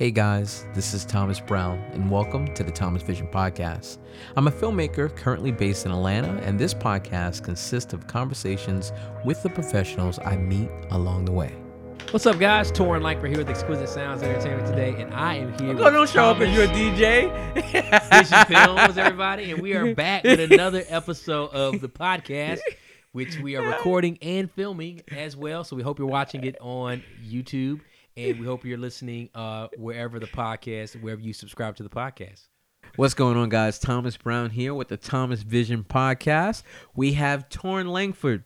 [0.00, 3.98] Hey guys, this is Thomas Brown, and welcome to the Thomas Vision Podcast.
[4.34, 8.92] I'm a filmmaker currently based in Atlanta, and this podcast consists of conversations
[9.26, 11.54] with the professionals I meet along the way.
[12.12, 12.72] What's up, guys?
[12.72, 15.78] Torrin Langford here with Exquisite Sounds Entertainment today, and I am here.
[15.78, 17.30] Oh, with don't show up as Thomas you're a DJ.
[18.08, 22.60] Vision Films, everybody, and we are back with another episode of the podcast,
[23.12, 25.62] which we are recording and filming as well.
[25.62, 27.82] So we hope you're watching it on YouTube,
[28.28, 32.48] and we hope you're listening uh, wherever the podcast, wherever you subscribe to the podcast.
[32.96, 33.78] What's going on, guys?
[33.78, 36.62] Thomas Brown here with the Thomas Vision Podcast.
[36.94, 38.44] We have Torrin Langford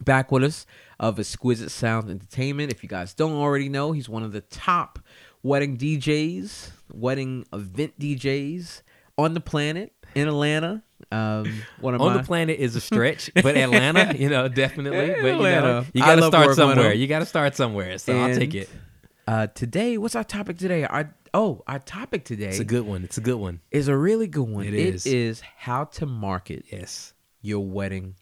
[0.00, 0.66] back with us
[0.98, 2.72] of Exquisite Sound Entertainment.
[2.72, 4.98] If you guys don't already know, he's one of the top
[5.42, 8.82] wedding DJs, wedding event DJs
[9.16, 10.82] on the planet in Atlanta.
[11.12, 15.14] Um, one of On my, the planet is a stretch, but Atlanta, you know, definitely.
[15.22, 16.92] But you, know, you got to start somewhere.
[16.94, 17.98] You got to start somewhere.
[17.98, 18.68] So I'll take it.
[19.26, 20.84] Uh, today, what's our topic today?
[20.84, 23.04] Our oh, our topic today It's a good one.
[23.04, 23.60] It's a good one.
[23.70, 24.66] is a really good one.
[24.66, 25.06] It It is.
[25.06, 27.14] is how to market Yes.
[27.40, 28.16] your wedding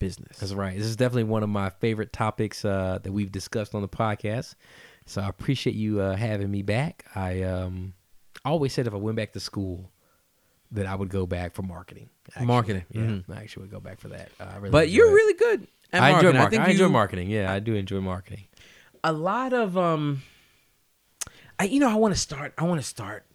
[0.00, 0.38] business.
[0.38, 0.76] That's right.
[0.76, 4.56] This is definitely one of my favorite topics uh, that we've discussed on the podcast.
[5.06, 7.04] So I appreciate you uh, having me back.
[7.14, 7.94] I um,
[8.44, 9.90] always said if I went back to school,
[10.72, 12.08] that I would go back for marketing.
[12.30, 12.46] actually.
[12.46, 13.00] Marketing, yeah.
[13.02, 13.24] mhm.
[13.36, 14.30] I actually would go back for that.
[14.40, 15.12] Uh, I really But you're it.
[15.12, 16.28] really good at I marketing.
[16.30, 16.60] enjoy marketing.
[16.60, 17.30] I, think enjoy you- marketing.
[17.30, 18.44] Yeah, I do enjoy marketing.
[19.04, 20.22] A lot of um
[21.58, 23.26] I you know I want to start I want to start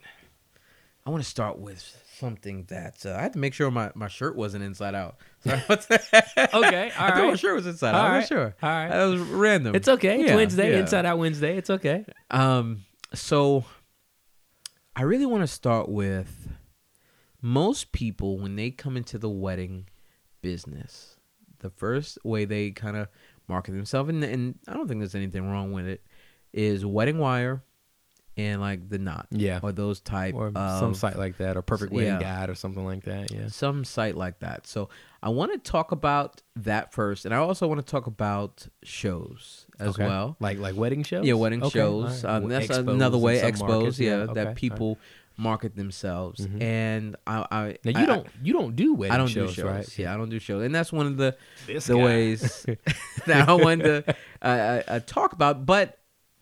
[1.06, 4.08] I want to start with something that uh, I had to make sure my, my
[4.10, 5.18] shirt wasn't inside out.
[5.45, 6.50] Sorry about that.
[6.54, 7.40] Okay, all I thought my right.
[7.40, 8.06] shirt was inside All out.
[8.08, 8.56] I'm not sure.
[8.62, 8.90] all right.
[8.90, 9.76] That was random.
[9.76, 10.22] It's okay.
[10.22, 10.72] It's Wednesday.
[10.73, 10.80] yeah.
[10.80, 11.58] Inside Out Wednesday.
[11.58, 12.06] It's okay.
[12.30, 13.64] Um so
[14.95, 16.50] I really want to start with
[17.42, 19.88] most people when they come into the wedding
[20.42, 21.18] business,
[21.60, 23.08] the first way they kind of
[23.48, 26.02] market themselves, and, and I don't think there's anything wrong with it,
[26.53, 27.64] is wedding wire
[28.36, 29.28] and like the knot.
[29.31, 29.59] Yeah.
[29.64, 32.20] Or those type Or of some site like that, or Perfect Wedding yeah.
[32.22, 33.31] Guide, or something like that.
[33.31, 33.48] Yeah.
[33.48, 34.67] some site like that.
[34.67, 34.89] So
[35.23, 39.66] I want to talk about that first, and I also want to talk about shows
[39.80, 40.05] as Okay.
[40.05, 40.36] well.
[40.39, 41.26] Like like wedding shows.
[41.26, 42.23] Yeah, wedding Okay, shows.
[42.23, 42.36] right.
[42.36, 43.42] Um, that's Expos another way.
[43.42, 44.55] Expos, markets, yeah, okay, all that right.
[45.37, 46.45] People market themselves.
[46.48, 46.61] Mhm.
[46.61, 49.61] And I, I Now I- you don't you don't do wedding I, don't shows, do
[49.61, 49.99] shows, right?
[49.99, 52.03] Yeah, I don't do shows, and that's one of the This the guy.
[52.03, 52.65] ways
[53.27, 55.65] that I wanted to uh, uh, uh, talk about.
[55.65, 55.99] But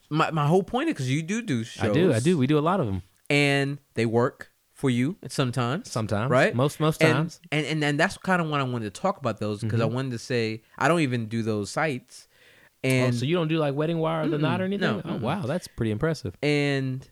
[0.09, 1.89] my my whole point is because you do do shows.
[1.89, 2.37] I do, I do.
[2.37, 5.89] We do a lot of them and they work for you sometimes.
[5.91, 6.53] sometimes, Right?
[6.53, 7.39] Most most and, times.
[7.51, 9.85] and and and that's kind of what I wanted to talk about those because I
[9.85, 9.93] Mhm.
[9.93, 12.27] wanted to say I don't even do those sites,
[12.83, 14.97] oh, and so you don't do like wedding wire or the knot or anything?
[14.97, 16.35] no, oh wow, that's pretty impressive.
[16.43, 17.07] and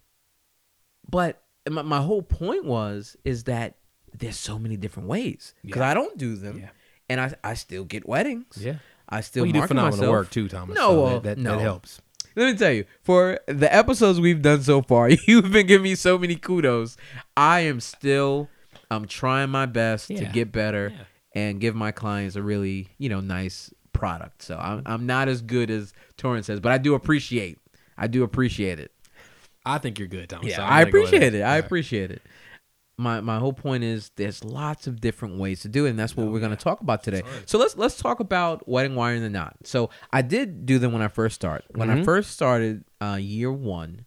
[1.10, 3.76] but my, my whole point was is that
[4.18, 5.90] there's so many different ways because Yeah.
[5.90, 6.70] I don't do them, Yeah.
[7.10, 8.58] and I I still get weddings.
[8.60, 8.76] Yeah.
[9.10, 10.12] I still Well, you do phenomenal myself.
[10.12, 10.76] work too, Thomas.
[10.76, 11.52] No, so that, that, no.
[11.58, 12.02] that helps.
[12.36, 15.94] Let me tell you, for the episodes we've done so far, you've been giving me
[15.96, 16.98] so many kudos.
[17.38, 18.50] I am still,
[18.90, 21.04] I'm trying my best to get better Yeah.
[21.42, 24.42] and give my clients a really, you know, nice product.
[24.42, 27.60] So I'm, I'm not as good as Torrance says, but I do appreciate,
[27.98, 28.92] I do appreciate it.
[29.66, 30.50] I think you're good, Thomas.
[30.52, 31.42] Yeah, so I gonna go with appreciate it.
[31.42, 31.58] I right.
[31.66, 32.22] appreciate it.
[32.98, 36.16] My my whole point is there's lots of different ways to do it, and that's
[36.16, 37.22] what Oh, we're going to talk about today.
[37.22, 37.50] Right.
[37.50, 39.56] So let's let's talk about wedding wire and the knot.
[39.64, 41.66] So I did do them when I first started.
[41.76, 42.06] When I Mhm.
[42.06, 44.06] first started, uh, year one.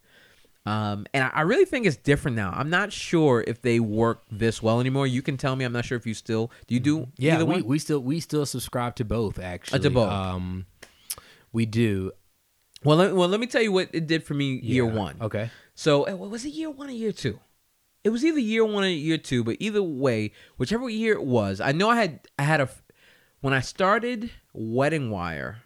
[0.66, 2.52] Um, and I, I really think it's different now.
[2.54, 5.06] I'm not sure if they work this well anymore.
[5.06, 5.64] You can tell me.
[5.64, 6.74] I'm not sure if you still do.
[6.74, 7.64] You do Yeah, either we, one?
[7.64, 9.88] we still we still subscribe to both actually.
[9.90, 10.10] both.
[10.10, 10.66] Um,
[11.52, 12.12] we do.
[12.86, 14.92] Well, let, well, let me tell you what it did for me year Yeah.
[14.92, 15.16] one.
[15.20, 15.50] Okay.
[15.74, 17.40] So what was it year one or year two?
[18.04, 21.60] It was either year one or year two, but either way, whichever year it was,
[21.60, 22.68] I know I had I had a
[23.40, 25.62] when I started Wedding Wire.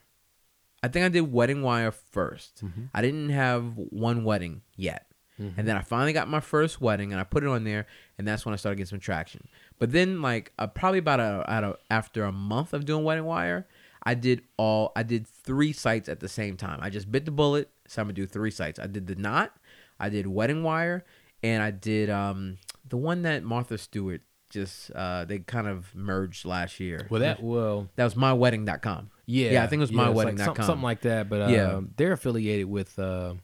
[0.82, 2.88] I think I did Wedding Wire 1st Mhm.
[2.94, 5.06] I didn't have one wedding yet,
[5.38, 5.52] Mhm.
[5.58, 8.26] and then I finally got my first wedding, and I put it on there, and
[8.26, 9.46] that's when I started getting some traction.
[9.78, 13.26] But then, like uh, probably about a, out of after a month of doing Wedding
[13.26, 13.68] Wire,
[14.04, 16.78] I did all I did three sites at the same time.
[16.82, 18.78] I just bit the bullet, so I'm gonna do three sites.
[18.78, 19.54] I did the knot,
[19.98, 21.04] I did Wedding Wire,
[21.42, 22.58] and I did um
[22.88, 27.06] the one that Martha Stewart just uh they kind of merged last year.
[27.10, 29.10] Well, that well, that was mywedding.com.
[29.26, 30.56] yeah, Yeah, I think it was it's like mywedding.com.
[30.56, 31.28] some- something like that.
[31.28, 31.80] But uh, Yeah.
[31.96, 32.98] they're affiliated with.
[32.98, 33.34] Uh,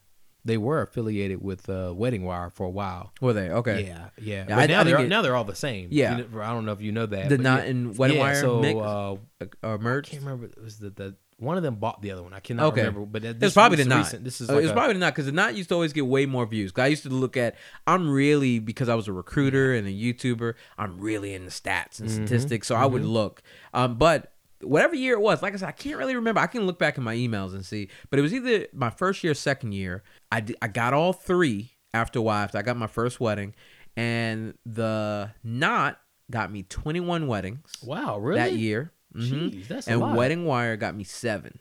[0.47, 3.13] they were affiliated with uh, Wedding Wire for a while.
[3.21, 3.87] Were they okay?
[3.87, 4.45] Yeah, yeah.
[4.49, 5.89] But I- now I they're now they're all the same.
[5.91, 6.17] Yeah.
[6.19, 7.29] You know, I don't know if you know that.
[7.29, 7.71] The but knot yeah.
[7.71, 9.17] and Wedding yeah, Wire so, mix uh,
[9.63, 10.11] or I merged.
[10.11, 10.47] can't remember.
[10.47, 12.33] It was the, the one of them bought the other one.
[12.33, 12.81] I cannot Okay.
[12.81, 13.05] remember.
[13.05, 13.99] But It's this probably was the knot.
[14.05, 14.25] recent.
[14.25, 16.07] This is Uh, like it's a- probably not because the knot used to always get
[16.07, 16.73] way more views.
[16.73, 17.57] 'Cause I used to look at.
[17.87, 20.55] I'm really because I was a recruiter and a YouTuber.
[20.79, 23.13] I'm really into stats and Mhm, statistics, so I would mhm.
[23.13, 23.43] look.
[23.75, 24.33] Um, but
[24.63, 26.41] whatever year it was, like I said, I can't really remember.
[26.41, 27.89] I can look back in my emails and see.
[28.09, 30.03] But it was either my first year, or second year.
[30.33, 33.55] I I got all three after a while, after I got my first wedding,
[33.97, 36.01] and the knot
[36.31, 38.39] got me 21 weddings Wow, really?
[38.41, 38.93] that year.
[39.15, 39.51] Mhm.
[39.53, 40.17] Jeez, that's a and lot.
[40.17, 41.59] Wedding Wire got me seven.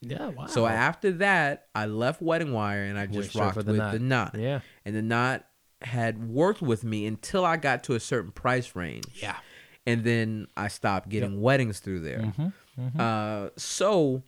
[0.00, 0.46] Yeah, wow.
[0.46, 3.98] So after that, I left Wedding Wire and I just straight rocked with the the
[4.00, 4.34] knot.
[4.34, 4.34] knot.
[4.38, 5.46] yeah, And the knot
[5.80, 9.06] had worked with me until I got to a certain price range.
[9.14, 9.36] yeah.
[9.86, 12.18] And then I stopped getting weddings through there.
[12.18, 13.00] Mm-hmm.
[13.00, 14.22] Uh, so,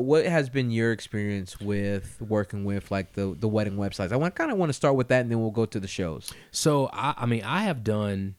[0.00, 4.12] what has been your experience with working with like the the wedding websites?
[4.12, 5.88] I want kind of want to start with that, and then we'll go to the
[5.88, 6.32] shows.
[6.50, 8.34] So I, I mean, I have done,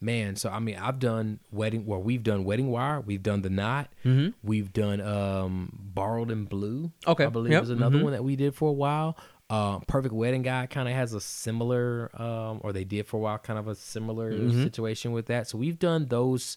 [0.00, 0.36] man.
[0.36, 1.86] So I mean, I've done wedding.
[1.86, 3.00] Well, we've done wedding wire.
[3.00, 3.92] We've done the knot.
[4.04, 4.30] Mm-hmm.
[4.42, 6.92] We've done um Borrowed & Blue.
[7.06, 8.04] Okay, I believe yep, was another mhm.
[8.04, 9.16] one that we did for a while.
[9.50, 13.20] Uh, Perfect Wedding Guide kind of has a similar, um, or they did for a
[13.20, 14.62] while, kind of a similar Mhm.
[14.62, 15.46] situation with that.
[15.46, 16.56] So we've done those.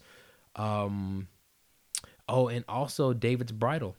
[0.56, 1.28] Um,
[2.30, 3.96] oh, and also David's Bridal.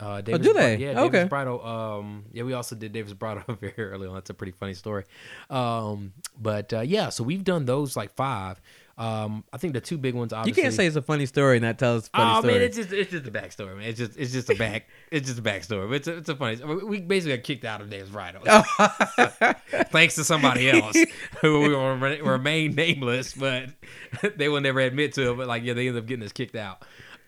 [0.00, 0.76] Uh, David's do Bri- they?
[0.76, 1.10] yeah, Okay.
[1.10, 1.64] David's Bridal.
[1.66, 4.14] Um, yeah, we also did David's Bridal very early on.
[4.14, 5.04] That's a pretty funny story.
[5.50, 8.60] Um, but uh, yeah, so we've done those like five.
[8.96, 10.32] Um, I think the two big ones.
[10.32, 12.54] Obviously, you can't say it's a funny story and not tell us funny oh story.
[12.54, 13.86] man, it's just it's just a backstory, man.
[13.88, 15.88] It's just it's just a back it's just a backstory.
[15.88, 16.56] But it's a, it's a funny.
[16.64, 18.42] We we basically got kicked out of David's Bridal,
[19.90, 20.96] thanks to somebody else
[21.40, 23.70] who will remain- remain nameless, but
[24.36, 25.36] they will never admit to it.
[25.36, 26.82] But like, yeah, they ended up getting us kicked out.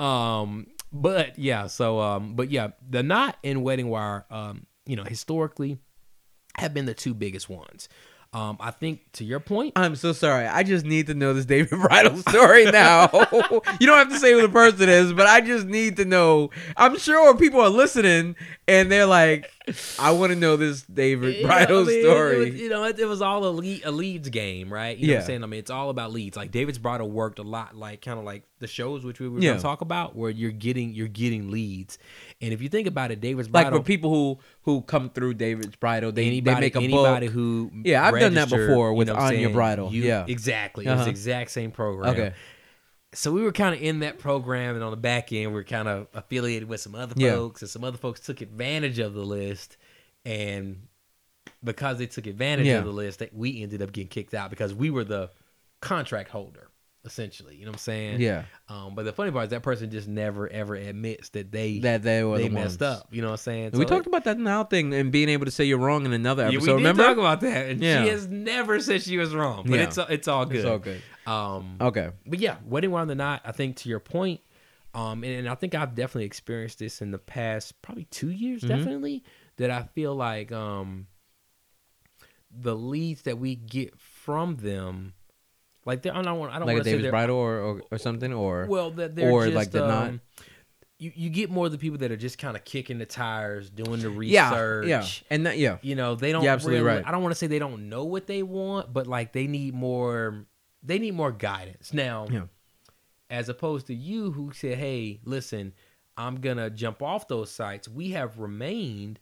[0.04, 5.04] Um, but yeah, so um, but yeah, the knot and wedding wire, um, you know,
[5.04, 5.78] historically
[6.56, 7.88] have been the two biggest ones.
[8.32, 10.46] Um, I think to your point, I'm so sorry.
[10.46, 13.10] I just need to know this David Bridal story now.
[13.80, 16.50] you don't have to say who the person is, but I just need to know.
[16.76, 18.36] I'm sure people are listening
[18.68, 19.50] and they're like,
[19.98, 22.34] I want to know this David Yeah, Bridal I mean, story.
[22.34, 24.96] It was, you know, it, it was all a, lead, a leads game, right?
[24.96, 25.20] You know what Yeah.
[25.20, 25.44] I'm saying?
[25.44, 26.36] I mean, it's all about leads.
[26.36, 29.38] Like David's Bridal worked a lot, like kind of like the shows which we were
[29.38, 29.50] Yeah.
[29.50, 31.98] going to talk about, where you're getting you're getting leads.
[32.40, 35.76] And if you think about it, David's like for people who who come through David's
[35.76, 37.34] Bridal, they, anybody, they make a anybody book.
[37.34, 39.92] who Yeah, I've done that before you with know what I'm Bridal.
[39.92, 40.24] You- Yeah.
[40.26, 40.86] exactly.
[40.86, 41.04] It was Uh-huh.
[41.04, 42.10] the exact same program.
[42.10, 42.32] Okay.
[43.12, 45.64] So we were kind of in that program, and on the back end, we are
[45.64, 47.32] kind of affiliated with some other Yeah.
[47.32, 49.76] folks, and some other folks took advantage of the list,
[50.24, 50.86] and
[51.64, 52.78] because they took advantage Yeah.
[52.78, 55.30] of the list, that we ended up getting kicked out because we were the
[55.80, 56.68] contract holder,
[57.04, 57.56] essentially.
[57.56, 58.20] You know what I'm saying?
[58.20, 61.78] Yeah, Um, but the funny part is that person just never ever admits that they
[61.80, 63.00] that they were they the messed ones.
[63.00, 63.08] up.
[63.10, 63.70] You know what I'm saying?
[63.72, 66.12] we So talked about that now thing and being able to say you're wrong in
[66.12, 66.60] another yeah, episode.
[66.76, 67.02] we did remember?
[67.04, 68.02] talk about that, and Yeah.
[68.04, 69.64] she has never said she was wrong.
[69.66, 69.84] But Yeah.
[69.84, 70.56] it's it's all good.
[70.56, 71.02] It's all good.
[71.26, 72.10] Um, Okay.
[72.26, 73.42] but yeah, wedding wire on the knot.
[73.44, 74.40] I think to your point,
[74.94, 78.62] um, and, and I think I've definitely experienced this in the past probably two years,
[78.62, 78.68] Mhm.
[78.68, 79.24] definitely.
[79.56, 81.06] That I feel like um,
[82.50, 85.12] the leads that we get from them,
[85.90, 87.82] like I don't want I don't Like a want to say they're Bridal or, or
[87.90, 90.20] or something or well that they're or just, like the um,
[90.98, 93.70] You you get more of the people that are just kind of kicking the tires,
[93.70, 94.86] doing the yeah, research.
[94.88, 95.04] yeah,
[95.34, 96.42] and that, yeah, You know, they don't.
[96.44, 97.06] You're absolutely really- right.
[97.06, 99.74] I don't want to say they don't know what they want, but like they need
[99.74, 100.46] more.
[100.82, 102.26] They need more guidance now.
[102.30, 102.44] Yeah.
[103.30, 105.72] As opposed to you, who said, "Hey, listen,
[106.16, 109.20] I'm gonna jump off those sites." We have remained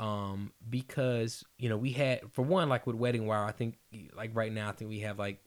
[0.00, 3.44] um, because you know we had for one, like with Wedding Wire.
[3.44, 3.76] I think
[4.16, 5.38] like right now, I think we have like.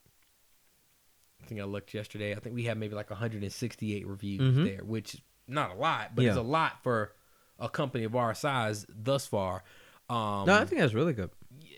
[1.43, 2.33] I think I looked yesterday.
[2.35, 4.63] I think we have maybe like 168 reviews Mhm.
[4.63, 7.13] there, which is not a lot, but it's a lot for
[7.59, 9.63] a company of our size thus far.
[10.09, 11.29] Um, no, I think that's really good.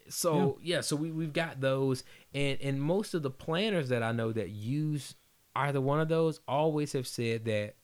[0.09, 0.81] so yeah.
[0.81, 2.03] so we we've got those,
[2.33, 5.15] and and most of the planners that I know that use
[5.55, 7.75] either one of those always have said that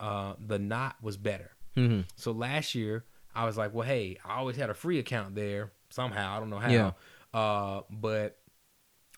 [0.00, 1.52] uh, the knot was better.
[1.74, 5.34] hmm So last year I was like, well, hey, I always had a free account
[5.34, 6.36] there somehow.
[6.36, 6.92] I don't know how, Yeah.
[7.32, 8.38] uh, but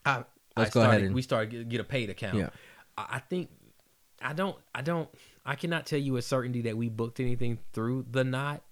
[0.05, 0.23] I
[0.57, 2.37] Let's I go ahead started, and- we started get, get a paid account.
[2.37, 2.49] Yeah.
[2.97, 3.49] I I think
[4.21, 5.09] I don't I don't
[5.45, 8.63] I cannot tell you with certainty that we booked anything through the knot,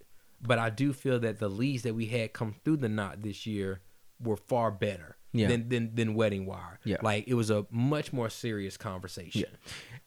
[0.42, 3.46] but I do feel that the leads that we had come through the knot this
[3.46, 3.82] year
[4.20, 5.48] were far better Yeah.
[5.48, 6.80] than, than than wedding wire.
[6.84, 6.98] Yeah.
[7.01, 9.46] Like it was a much more serious conversation.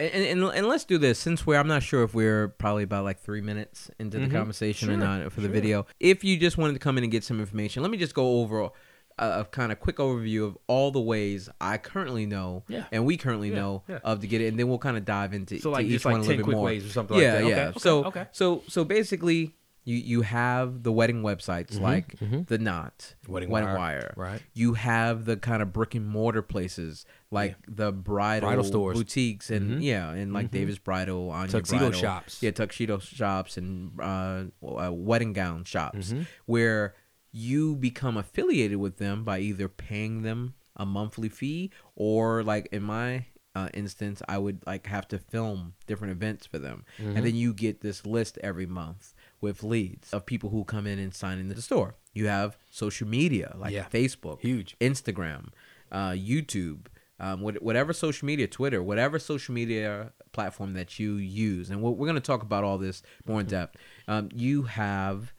[0.01, 3.05] And, and and let's do this since we're I'm not sure if we're probably about
[3.05, 4.33] like three minutes into the Mhm.
[4.33, 5.53] conversation or not for the sure.
[5.55, 5.87] video.
[6.01, 8.41] If you just wanted to come in and get some information, let me just go
[8.41, 8.71] over
[9.19, 12.85] a, a kind of quick overview of all the ways I currently know Yeah.
[12.93, 13.99] and we currently Yeah, know yeah.
[14.05, 16.05] of to get it, and then we'll kind of dive into So like each just
[16.05, 16.65] one a little bit more.
[16.65, 17.49] ways or something yeah, like that.
[17.51, 17.69] yeah.
[17.71, 18.27] Okay, so okay.
[18.33, 22.47] so so basically, you you have the wedding websites Mhm, like mhm.
[22.47, 23.79] the Knot, Wedding Wedding Wire.
[23.79, 24.15] Wire.
[24.17, 24.43] Right.
[24.53, 28.99] You have the kind of brick and mortar places like the bridal, Bridal stores.
[28.99, 29.83] boutiques, and Mhm.
[29.83, 30.53] yeah, and like Mhm.
[30.53, 32.01] David's Bridal, Anya Tuxedo Bridal.
[32.01, 32.43] shops.
[32.43, 36.27] yeah, tuxedo shops and uh, uh, wedding gown shops, Mhm.
[36.47, 36.95] where
[37.33, 42.83] you become affiliated with them by either paying them a monthly fee or like in
[42.83, 47.17] my uh, instance, I would like have to film different events for them, Mhm.
[47.17, 51.01] and then you get this list every month with leads of people who come in
[51.01, 51.97] and sign in the store.
[52.13, 53.89] You have social media like Yeah.
[53.89, 54.77] Facebook, Huge.
[54.81, 55.49] Instagram,
[55.91, 56.87] uh, YouTube,
[57.19, 61.69] um, whatever social media, Twitter, whatever social media platform that you use.
[61.69, 63.51] And we're, we're going to talk about all this more in Mm-hmm.
[63.57, 63.77] depth.
[64.07, 65.33] Um, you have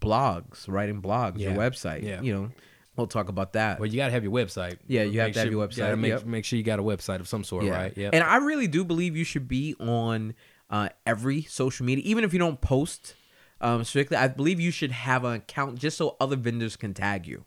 [0.00, 2.02] blogs, writing blogs, your website.
[2.02, 2.20] Yeah.
[2.20, 2.50] You know,
[2.96, 3.78] we'll talk about that.
[3.80, 4.78] Well, you gotta have your website.
[4.86, 6.24] Yeah, you have Make to have sure- your website, Make, yep.
[6.26, 7.92] make sure you got a website of some sort, right?
[7.96, 8.10] Yeah.
[8.12, 10.34] And I really do believe you should be on
[10.70, 13.14] uh, every social media, even if you don't post
[13.60, 14.16] um, strictly.
[14.16, 17.44] I believe you should have an account just so other vendors can tag you.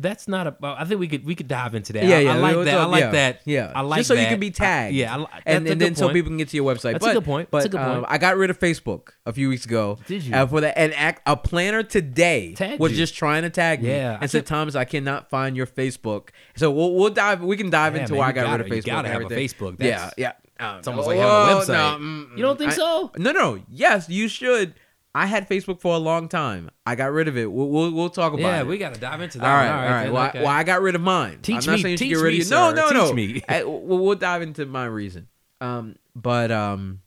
[0.00, 0.56] That's not a.
[0.60, 2.04] well, I think we could we could dive into that.
[2.04, 2.78] Yeah, I, yeah, I like that.
[2.78, 3.40] I like yeah, that.
[3.44, 4.94] Yeah, I like just so you can be I- tagged.
[4.96, 6.92] yeah, I, and, and then so people can get to your website.
[6.92, 7.50] That's a good point.
[7.50, 8.06] But That's a good um, point.
[8.08, 9.98] I got rid of Facebook a few weeks ago.
[10.06, 10.34] Did you?
[10.34, 12.98] Uh, for that, and act, a planner today Tagged was you.
[12.98, 13.90] just trying to tag me.
[13.90, 17.42] Yeah, I and said, "Thomas, I cannot find your Facebook." So we'll we'll dive.
[17.42, 18.86] We can dive Yeah, into man, why I got gotta- rid of Facebook.
[18.86, 19.34] gotta and have a.
[19.34, 19.76] Facebook.
[19.80, 20.32] Yeah, That's- yeah.
[20.60, 21.98] Um, It's almost like having a website.
[22.00, 23.10] mm, You don't think so?
[23.16, 23.60] No, no.
[23.70, 24.74] Yes, you should.
[25.14, 26.70] I had Facebook for a long time.
[26.86, 27.50] I got rid of it.
[27.50, 28.66] We'll we'll, we'll talk about Yeah, it.
[28.66, 29.44] we gotta dive into that.
[29.44, 30.04] All right, all right.
[30.04, 30.38] then, Well, okay.
[30.38, 31.40] I, well, I got rid of mine.
[31.42, 32.50] Teach I'm not me- saying you teach get rid me, of you.
[32.50, 33.12] No, no, Teach no.
[33.12, 33.42] me.
[33.48, 35.26] I- we'll, we'll dive into my reason.
[35.60, 37.00] Um, but um,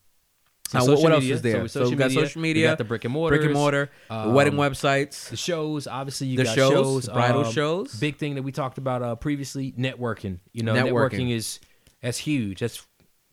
[0.69, 1.67] So uh, what, else is there?
[1.69, 3.89] So So, we've got media, social we got the brick and mortars, brick and mortar,
[4.09, 5.87] um, wedding websites, the shows.
[5.87, 7.95] Obviously, you the got shows, shows, bridal um, shows.
[7.95, 10.39] Big thing that we talked about uh, previously, networking.
[10.51, 11.11] You know, Networking.
[11.29, 11.31] networking.
[11.31, 11.59] is
[12.01, 12.59] that's huge.
[12.59, 12.85] That's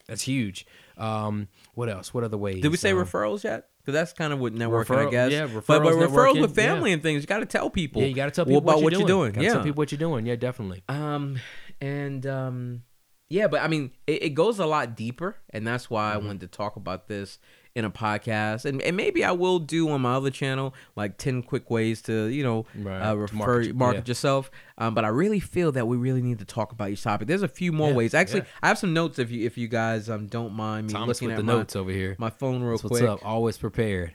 [0.06, 0.64] that's huge.
[0.96, 2.14] Um, what else?
[2.14, 2.62] What other ways?
[2.62, 3.66] Did we say Um, referrals yet?
[3.80, 5.32] Because that's kind of what networking, I guess.
[5.32, 6.94] yeah, but, but referrals, referrals with family yeah.
[6.94, 8.02] and things, you got to tell people.
[8.02, 9.32] Yeah, you got to tell people about what you're doing.
[9.32, 9.32] doing.
[9.32, 9.62] Gotta tell Yeah.
[9.64, 10.26] people what you're doing.
[10.26, 10.82] Yeah, definitely.
[10.88, 11.38] Um,
[11.80, 12.82] and um,
[13.30, 16.24] yeah, but I mean, it, it goes a lot deeper, and that's why Mm-hmm.
[16.24, 17.38] I wanted to talk about this
[17.76, 21.42] in a podcast, and, and maybe I will do on my other channel like ten
[21.42, 24.10] quick ways to you know Right, uh, refer market market, yeah.
[24.10, 24.50] yourself.
[24.76, 27.28] Um, but I really feel that we really need to talk about each topic.
[27.28, 28.14] There's a few more Yeah, ways.
[28.14, 28.46] Actually, yeah.
[28.62, 31.28] I have some notes if you if you guys um don't mind me Thomas looking
[31.28, 32.16] with at the my, notes over here.
[32.18, 33.24] my phone real That's what's up?
[33.24, 34.14] Always prepared.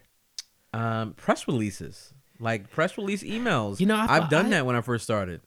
[0.73, 2.13] Um, press releases.
[2.39, 3.79] Like press release emails.
[3.79, 5.39] You know, I I've done I- that when I first started.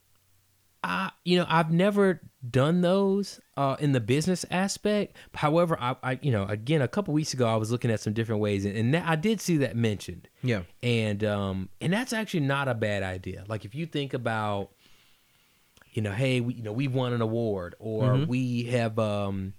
[0.85, 5.16] I, you know, I've never done those uh, in the business aspect.
[5.35, 8.12] However, I, I, you know, again, a couple weeks ago, I was looking at some
[8.12, 10.62] different ways, and, and that, I did see that mentioned, Yeah.
[10.82, 13.44] and um, and that's actually not a bad idea.
[13.49, 14.70] Like if you think about,
[15.92, 18.30] you know, hey, we, you know, we've won an award, or Mm-hmm.
[18.30, 19.54] we have, um,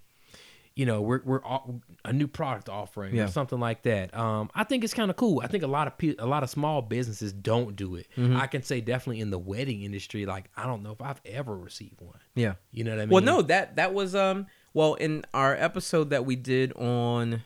[0.79, 3.25] you know, we're we're au- a new product offering Yeah.
[3.25, 4.15] or something like that.
[4.15, 5.41] Um, I think it's kind of cool.
[5.43, 8.07] I think a lot of pe- a lot of small businesses don't do it.
[8.15, 8.37] Mm-hmm.
[8.37, 11.53] I can say definitely in the wedding industry, like I don't know if I've ever
[11.57, 12.19] received one.
[12.33, 12.53] Yeah.
[12.71, 13.09] You know what I mean?
[13.09, 17.41] Well, no, that that was um well in our episode that we did on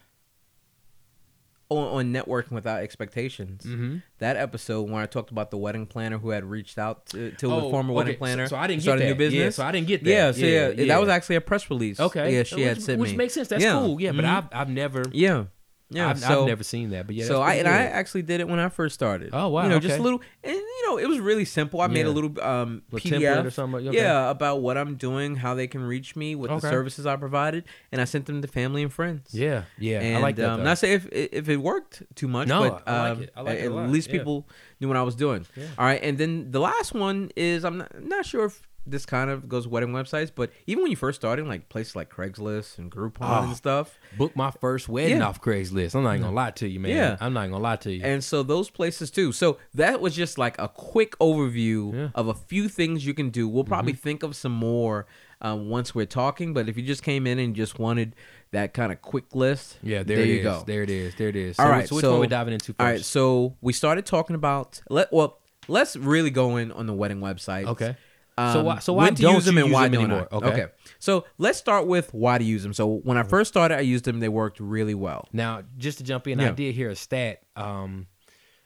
[1.77, 3.63] on, networking without expectations.
[3.65, 4.01] Mhm.
[4.19, 7.51] That episode when I talked about the wedding planner who had reached out to, to
[7.51, 7.97] a Oh, former okay.
[7.97, 9.23] wedding planner, so I didn't get started a new that.
[9.23, 9.55] Yeah, business.
[9.55, 10.09] so I didn't get that.
[10.09, 11.99] Yeah, so yeah, Yeah, that was actually a press release.
[11.99, 12.35] Okay.
[12.35, 13.17] yeah, she which, had sent which me.
[13.17, 13.47] makes sense.
[13.47, 13.73] That's Yeah.
[13.73, 13.99] cool.
[14.01, 14.29] Yeah, but Mhm.
[14.37, 15.45] I've I've never yeah,
[15.89, 16.09] yeah.
[16.09, 17.05] I've, so, I've never seen that.
[17.07, 19.29] But yeah, so I and I actually did it when I first started.
[19.33, 21.81] Oh, wow, You know, just a little, and you know, it was really simple.
[21.81, 23.97] I made a little um Little template or something, okay.
[23.97, 27.65] yeah, about what I'm doing, how they can reach me, what the services I provided,
[27.91, 29.33] and I sent them to family and friends.
[29.33, 29.99] yeah, yeah.
[30.01, 30.49] And, I like that.
[30.49, 33.29] Um, not say if if it worked too much, No, but I like um, it.
[33.35, 34.17] I like it a at least Yeah.
[34.19, 34.47] people
[34.79, 35.45] knew what I was doing.
[35.55, 35.65] Yeah.
[35.77, 39.29] All right, and then the last one is I'm not, not sure if this kind
[39.29, 42.91] of goes wedding websites, but even when you first started, like places like Craigslist and
[42.91, 43.43] Groupon Oh.
[43.47, 45.27] and stuff, Book my first wedding Yeah.
[45.27, 45.95] off Craigslist.
[45.95, 46.91] I'm not gonna lie to you, man.
[46.91, 47.17] Yeah.
[47.21, 48.01] I'm not gonna lie to you.
[48.03, 49.31] and so those places too.
[49.31, 51.99] So that was just like a quick overview Yeah.
[51.99, 52.15] Mm-hmm.
[52.19, 53.47] of a few things you can do.
[53.47, 55.05] We'll probably think of some more
[55.41, 58.15] um, once we're talking, but if you just came in and just wanted
[58.51, 60.43] that kind of quick list, yeah, there, there it you is.
[60.43, 60.63] go.
[60.65, 61.15] There it is.
[61.15, 61.59] There it is.
[61.59, 62.79] All so, right, So which so- one we diving into first?
[62.79, 66.93] All right, so we started talking about let well, let's really go in on the
[66.93, 67.65] wedding website.
[67.65, 67.97] Okay.
[68.37, 70.27] Um, So why- so why to don't use them you and why them anymore?
[70.31, 70.35] I?
[70.37, 70.65] Okay.
[70.99, 72.73] So let's start with why to use them.
[72.73, 74.19] So when I first started, I used them.
[74.19, 75.27] They worked really well.
[75.31, 78.07] Now, just to jump in, I did hear a stat, um,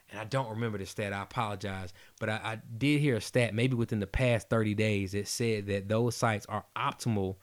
[0.10, 1.12] and I don't remember the stat.
[1.12, 5.12] I apologize, but I, I did hear a stat maybe within the past thirty days
[5.12, 7.36] that said that those sites are optimal,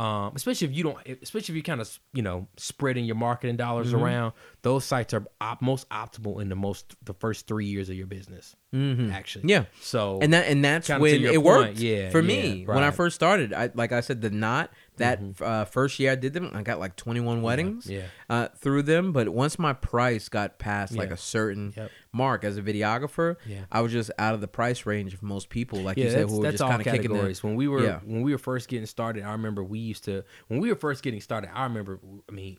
[0.00, 3.56] um, especially if you don't, especially if you kind of you know spreading your marketing
[3.56, 4.02] dollars Mm-hmm.
[4.02, 4.32] around.
[4.62, 8.06] Those sites are op- most optimal in the most the first three years of your
[8.06, 8.54] business.
[8.72, 9.48] Actually, Mm-hmm.
[9.48, 9.64] Yeah.
[9.80, 12.90] So and that and that's when it point, worked yeah, for yeah, me when I
[12.92, 13.52] first started.
[13.52, 16.78] I like I said the knot that uh, first year I did them, I got
[16.78, 17.92] like 21 weddings Mm-hmm.
[17.94, 18.06] yeah.
[18.28, 19.12] Uh, through them.
[19.12, 21.90] But once my price got past like a certain Yep.
[22.12, 23.64] mark as a videographer, Yeah.
[23.72, 25.80] I was just out of the price range of most people.
[25.80, 27.38] Like yeah, you said, who were just kind of kicking the.
[27.42, 28.00] When we were Yeah.
[28.04, 31.02] when we were first getting started, I remember we used to when we were first
[31.02, 31.50] getting started.
[31.54, 32.58] I remember, I mean,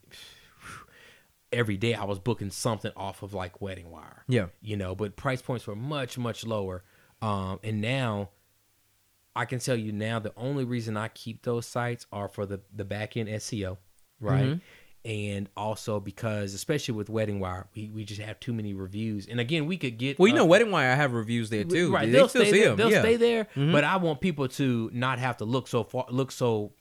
[1.53, 4.23] every day I was booking something off of like Wedding Wire.
[4.27, 4.47] Yeah.
[4.61, 6.83] you know, but price points were much much lower.
[7.21, 8.29] Um, and now
[9.35, 12.59] I can tell you now the only reason I keep those sites are for the
[12.75, 13.77] the back end SEO,
[14.19, 14.45] right?
[14.45, 15.09] Mm-hmm.
[15.09, 19.27] and also because especially with Wedding Wire, we, we just have too many reviews.
[19.27, 21.63] And again, we could get Well, you know, uh, Wedding Wire, I have reviews there
[21.63, 21.91] too.
[21.93, 22.69] Right, They they'll still stay see there.
[22.69, 22.77] them.
[22.77, 22.99] They'll yeah.
[23.01, 23.71] stay there, Mhm.
[23.71, 26.73] but I want people to not have to look so far, look so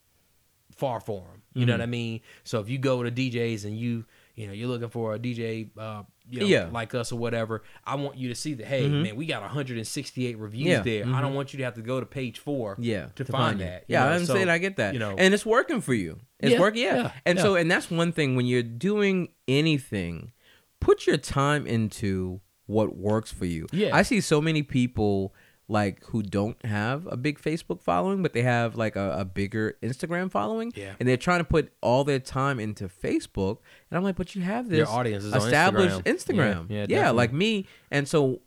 [0.77, 1.43] far for them.
[1.55, 1.67] You Mm-hmm.
[1.69, 2.21] know what I mean?
[2.45, 4.05] So if you go to DJs and you,
[4.41, 6.63] you know, you're looking for a DJ, uh, you know, Yeah.
[6.65, 6.75] Mm-hmm.
[6.75, 8.67] like us or whatever, I want you to see that.
[8.67, 11.05] Hey, man, we got 168 reviews Yeah, there.
[11.05, 11.21] I mhm.
[11.21, 12.77] don't want you to have to go to page four.
[12.79, 13.67] Yeah, to, find you.
[13.67, 13.85] that.
[13.87, 14.13] you Yeah, know?
[14.13, 14.95] I'm So, I get that.
[14.95, 16.21] You know, and it's working for you.
[16.39, 16.83] It's Yeah, working.
[16.83, 16.97] Yeah.
[16.97, 20.33] yeah, and so, and that's one thing when you're doing anything,
[20.81, 23.67] put your time into what works for you.
[23.73, 23.95] Yeah.
[23.95, 25.35] I see so many people
[25.71, 29.77] like who don't have a big Facebook following, but they have like a, a bigger
[29.83, 30.73] Instagram following.
[30.75, 30.95] Yeah.
[30.99, 33.59] And they're trying to put all their time into Facebook.
[33.91, 36.67] And I'm like, but you have this Your audience is established Instagram.
[36.67, 36.71] Instagram.
[36.71, 37.67] Yeah, yeah, yeah like me.
[37.91, 38.41] And so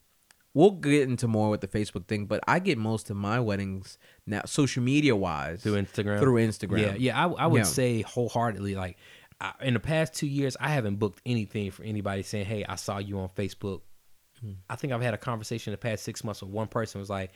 [0.53, 3.97] we'll get into more with the Facebook thing, but I get most of my weddings
[4.27, 6.19] now, social media wise, through Instagram.
[6.19, 6.79] Through Instagram.
[6.81, 7.25] Yeah, yeah.
[7.25, 7.63] I, I would Yeah.
[7.63, 8.97] say wholeheartedly, like
[9.39, 12.75] I, in the past two years, I haven't booked anything for anybody saying, "Hey, I
[12.75, 13.81] saw you on Facebook."
[14.43, 14.51] Hmm.
[14.69, 17.09] I think I've had a conversation in the past six months with one person was
[17.09, 17.31] like,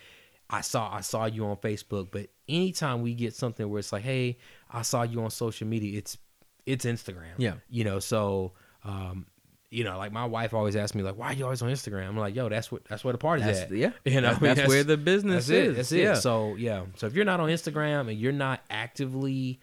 [0.50, 4.04] "I saw I saw you on Facebook," but anytime we get something where it's like,
[4.04, 4.38] "Hey,
[4.70, 6.18] I saw you on social media," it's
[6.66, 7.36] it's Instagram.
[7.38, 7.54] Yeah.
[7.70, 8.00] you know.
[8.00, 8.52] So,
[8.84, 9.26] um,
[9.70, 12.08] you know, like my wife always asks me, like, "Why are you always on Instagram?"
[12.08, 13.92] I'm like, "Yo, that's what that's where the party's That's at." yeah.
[14.06, 15.68] You know, That- I mean, that's, where the business that's is.
[15.70, 15.76] it.
[15.76, 16.12] That's yeah.
[16.14, 16.16] it.
[16.18, 16.86] So yeah.
[16.96, 19.60] So if you're not on Instagram and you're not actively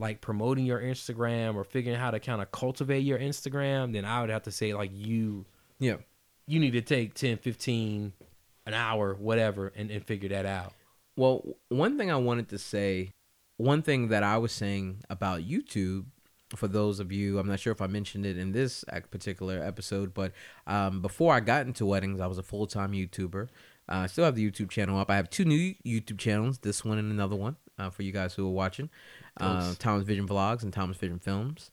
[0.00, 4.04] like promoting your Instagram or figuring out how to kind of cultivate your Instagram, then
[4.04, 5.44] I would have to say like you
[5.80, 5.96] yeah.
[6.48, 8.12] You need to take 10, 15,
[8.66, 10.72] an hour, whatever, and, and figure that out.
[11.16, 13.10] Well, one thing I wanted to say,
[13.56, 16.06] one thing that I was saying about YouTube,
[16.56, 20.14] for those of you, I'm not sure if I mentioned it in this particular episode,
[20.14, 20.32] but
[20.66, 23.48] um, before I got into weddings, I was a full time YouTuber.
[23.90, 25.10] Uh, I still have the YouTube channel up.
[25.10, 28.34] I have two new YouTube channels, this one and another one, uh, for you guys
[28.34, 28.90] who are watching.
[29.40, 31.70] Uh, Thomas Vision Vlogs and Thomas Vision Films.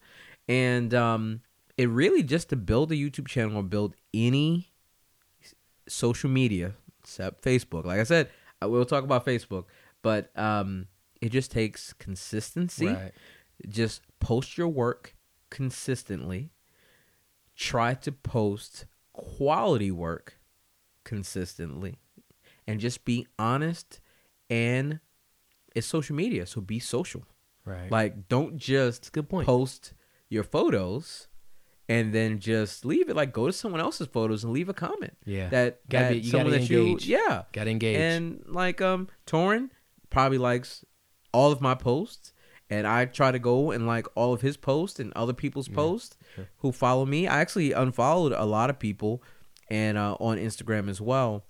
[0.48, 1.41] And um,
[1.77, 4.72] it really just to build a YouTube channel or build any
[5.88, 7.86] social media except Facebook.
[7.86, 8.29] Like I said,
[8.62, 9.65] I will talk about Facebook,
[10.01, 10.88] but um,
[11.22, 12.88] it just takes consistency.
[12.88, 13.11] Right.
[13.68, 15.16] Just post your work
[15.50, 16.51] consistently.
[17.55, 20.40] Try to post quality work
[21.05, 22.00] consistently,
[22.68, 24.01] and just be honest.
[24.50, 25.00] And
[25.75, 27.24] it's social media, so be social.
[27.64, 27.90] Right.
[27.90, 29.48] Like, don't just good point.
[29.48, 29.94] post
[30.29, 31.27] your photos
[31.88, 33.16] and then just leave it.
[33.16, 35.18] Like, go to someone else's photos and leave a comment.
[35.26, 35.50] Yeah.
[35.50, 37.44] That Gotta that be- you someone that you yeah.
[37.52, 38.00] Got engaged.
[38.00, 39.70] And like um Torin
[40.10, 40.84] probably likes
[41.32, 42.34] all of my posts.
[42.68, 46.18] And I try to go and like all of his posts and other people's posts
[46.36, 46.48] sure.
[46.58, 47.28] who follow me.
[47.28, 49.22] I actually unfollowed a lot of people
[49.70, 51.46] and uh, on Instagram as well.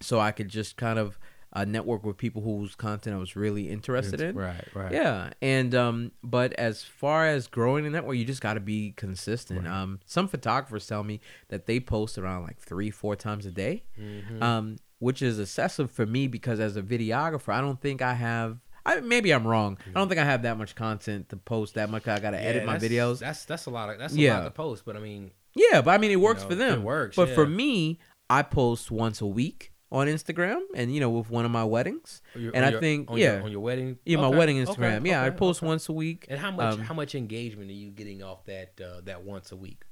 [0.00, 1.18] So I could just kind of
[1.52, 4.36] uh, network with people whose content I was really interested in.
[4.36, 4.64] right.
[4.74, 4.92] Right.
[4.92, 8.92] Yeah, and um, but as far as growing the network, you just got to be
[8.96, 9.64] consistent.
[9.64, 9.70] Right.
[9.82, 13.84] Um, some photographers tell me that they post around like three, four times a day,
[13.98, 14.42] Mhm.
[14.42, 18.58] um, which is excessive for me because as a videographer, I don't think I have.
[18.84, 19.78] I maybe I'm wrong.
[19.86, 21.74] I don't think I have that much content to post.
[21.74, 23.18] That much I got to Yeah, edit my videos.
[23.20, 24.38] That's that's a lot of that's a Yeah.
[24.38, 26.80] lot to post, but I mean, Yeah, but I mean it works know, for them.
[26.80, 27.98] it works, But for me,
[28.30, 32.20] I post once a week on Instagram, and you know with one of my weddings.
[32.34, 33.34] your- And I your- think- on yeah.
[33.36, 35.06] your, on your wedding, Yeah, my Okay, wedding okay, Instagram.
[35.06, 35.66] yeah, I post okay.
[35.68, 36.26] once a week.
[36.28, 39.50] And how much Um, how much engagement are you getting off that uh, that once
[39.52, 39.82] a week?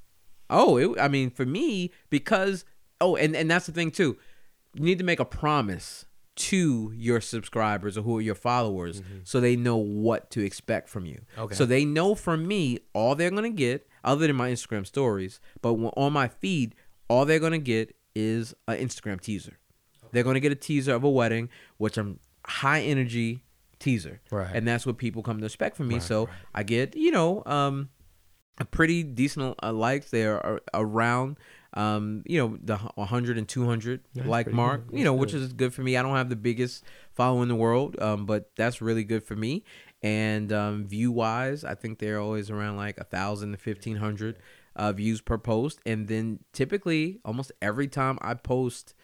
[0.51, 2.65] Oh, it, I mean, for me, because
[3.01, 4.17] oh, and and that's the thing too.
[4.75, 6.05] You need to make a promise
[6.37, 11.07] to your subscribers or who are your followers, so they know what to expect from
[11.07, 11.23] you.
[11.39, 11.55] Okay.
[11.55, 15.41] So they know from me all they're gonna get, other than my Instagram stories.
[15.63, 16.75] But on my feed,
[17.09, 19.59] all they're gonna get is an Instagram teaser.
[20.17, 23.45] They're gonna get a teaser of a wedding, which I'm high energy
[23.79, 24.55] teaser, Right.
[24.55, 25.97] and that's what people come to expect from me.
[25.97, 26.35] Right, so right.
[26.55, 27.91] I get, you know, um,
[28.59, 30.11] a pretty decent uh, likes.
[30.11, 31.37] They're around,
[31.75, 35.75] um, you know, the 100 and 200 That's like mark, you know, which is good
[35.75, 35.97] for me.
[35.97, 39.37] I don't have the biggest following in the world, um, but that's really good for
[39.37, 39.63] me.
[40.03, 44.39] And um, view wise, I think they're always around like a thousand to 1500
[44.77, 45.81] uh, views per post.
[45.85, 48.95] And then typically, almost every time I post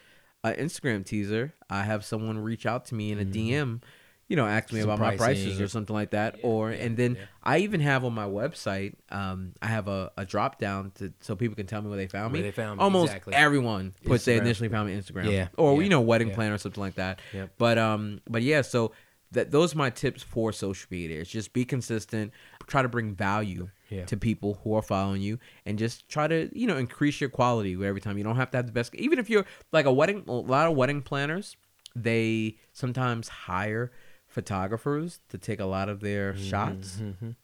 [0.45, 3.81] an Instagram teaser, I have someone reach out to me in a DM,
[4.29, 6.37] you know, ask me Some about my prices pricing or or- something like that.
[6.39, 7.23] Yeah, or yeah, and then yeah.
[7.43, 11.37] I even have on my website, um, I have a, a drop down to so
[11.37, 12.49] people can tell me where they found Where me.
[12.49, 13.35] they found me, Almost exactly.
[13.35, 15.31] everyone puts they initially found me Instagram.
[15.31, 16.35] Yeah, Or yeah, you know, wedding yeah.
[16.35, 17.21] planner or something like that.
[17.33, 17.51] Yep.
[17.59, 18.93] But um, but yeah, so
[19.33, 21.21] that those are my tips for social media.
[21.21, 22.33] It's just be consistent,
[22.67, 24.05] try to bring value Yeah.
[24.07, 27.73] to people who are following you, and just try to you know increase your quality
[27.75, 28.17] every time.
[28.19, 28.95] You don't have to have the best.
[28.95, 31.57] Even if you're like a wedding, a lot of wedding planners,
[31.95, 33.93] they sometimes hire
[34.27, 37.37] photographers to take a lot of their shots Mhm.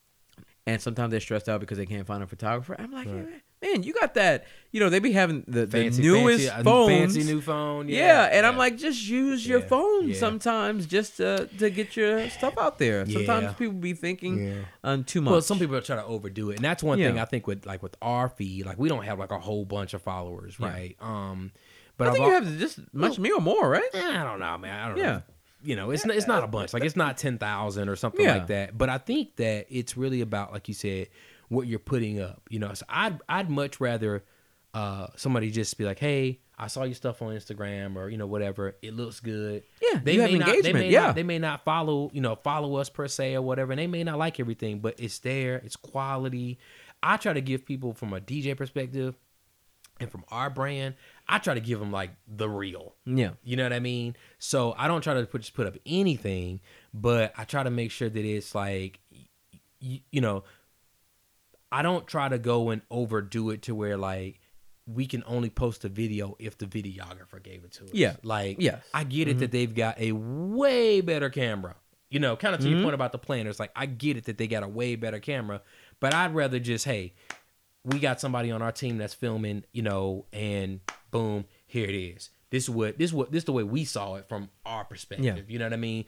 [0.67, 2.75] and sometimes they're stressed out because they can't find a photographer.
[2.79, 4.47] I'm like, man, you got that.
[4.71, 7.15] You know, they be having the, the Fancy, newest fancy, uh, phones.
[7.15, 7.89] fancy new phone.
[7.89, 10.15] yeah, Yeah, and I'm like, just use your Yeah, phone yeah.
[10.19, 13.07] sometimes, just to to get your stuff out there.
[13.07, 13.53] Sometimes Yeah.
[13.55, 14.55] people be thinking Yeah.
[14.85, 15.31] um, too much.
[15.33, 17.65] Well, some people are trying to overdo it, and that's one thing I think with
[17.65, 20.95] like with our feed, like we don't have like a whole bunch of followers, right?
[21.01, 21.51] Um,
[21.97, 23.89] but I think I've you have just much me or more, right?
[23.95, 24.79] Eh, I don't know, man.
[24.85, 25.13] I don't Yeah.
[25.13, 25.23] know.
[25.61, 26.73] You know, it's not, it's not a bunch.
[26.73, 28.35] Like it's not ten thousand or something Yeah.
[28.35, 28.79] like that.
[28.79, 31.09] But I think that it's really about, like you said,
[31.49, 32.43] what you're putting up.
[32.51, 34.25] You know, so I'd I'd much rather
[34.75, 38.27] uh, somebody just be like, "Hey, I saw your stuff on Instagram or you know
[38.27, 38.77] whatever.
[38.83, 40.47] It looks good." Yeah, they may not.
[40.47, 41.07] They engagement, may yeah.
[41.07, 43.87] not, they may not follow you know follow us per se or whatever, and they
[43.87, 45.57] may not like everything, but it's there.
[45.57, 46.59] It's quality.
[47.03, 49.15] I try to give people from a DJ perspective
[50.01, 50.95] and from our brand.
[51.29, 52.95] I try to give them like the real.
[53.05, 53.33] Yeah.
[53.43, 54.17] You know what I mean?
[54.39, 56.61] So I don't try to put, just put up anything,
[56.95, 59.01] but I try to make sure that it's like,
[59.81, 60.45] you, you know,
[61.71, 64.41] I don't try to go and overdo it to where like
[64.87, 67.91] we can only post a video if the videographer gave it to us.
[67.93, 68.17] Yeah.
[68.23, 68.59] Like.
[68.59, 68.79] Mm-hmm.
[68.95, 71.77] I get it that they've got a way better camera.
[72.11, 72.77] You know, kind of to Mm-hmm.
[72.77, 73.61] your point about the planners.
[73.61, 75.61] Like, I get it that they got a way better camera,
[76.01, 77.13] but I'd rather just, hey,
[77.85, 82.31] we got somebody on our team that's filming, you know, and boom, here it is.
[82.51, 84.85] This is what this is what this is the way we saw it from our
[84.85, 85.37] perspective.
[85.37, 85.43] Yeah.
[85.47, 86.07] You know what I mean?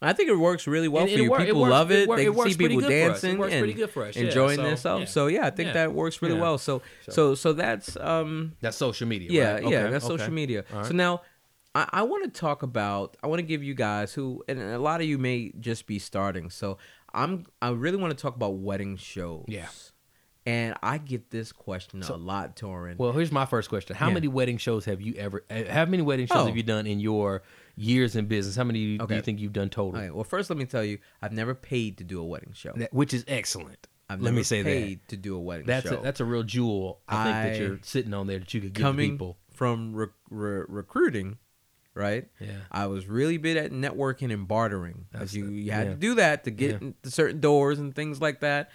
[0.00, 1.30] I think it works really well And- for it you.
[1.30, 2.08] wor- it people works- love it it.
[2.08, 2.90] wor- they it see people good for us.
[2.92, 4.24] It dancing and pretty good for us, yeah.
[4.24, 5.00] enjoying So, themselves.
[5.02, 5.06] yeah.
[5.06, 5.72] So yeah, I think Yeah.
[5.74, 6.40] that works really Yeah.
[6.42, 6.58] well.
[6.58, 9.28] So So- so so that's um That's social media.
[9.30, 9.62] yeah right?
[9.62, 10.16] yeah Okay, that's okay.
[10.18, 10.64] social media.
[10.72, 11.22] All So now
[11.74, 13.16] I, I want to talk about.
[13.22, 15.98] I want to give you guys who and a lot of you may just be
[15.98, 16.48] starting.
[16.50, 16.78] So
[17.12, 19.44] I'm I really want to talk about wedding shows.
[19.48, 19.66] Yeah.
[20.46, 22.96] And I get this question a lot, Torin.
[22.96, 24.14] Well, here's my first question: How Yeah.
[24.14, 25.44] many wedding shows have you ever?
[25.50, 26.46] uh, How many wedding shows Oh.
[26.46, 27.42] have you done in your
[27.78, 28.56] years in business?
[28.56, 29.16] How many do Okay.
[29.16, 29.98] you think you've done total?
[30.00, 32.72] okay, well, first let me tell you, I've never paid to do a wedding show.
[32.76, 33.86] That- which is excellent.
[34.10, 34.68] I've Let never me say that.
[34.70, 35.98] paid to do a wedding That's show.
[35.98, 37.00] a, that's a real jewel.
[37.08, 39.36] I think that you're sitting on there that you could give to coming people.
[39.52, 41.36] from re- re- recruiting,
[41.94, 42.26] right?
[42.40, 42.52] Yeah.
[42.72, 45.04] I was really big at networking and bartering.
[45.12, 45.92] That's As you, the- you had yeah.
[45.92, 46.88] to do that to get Yeah.
[46.88, 48.70] into certain doors and things like that.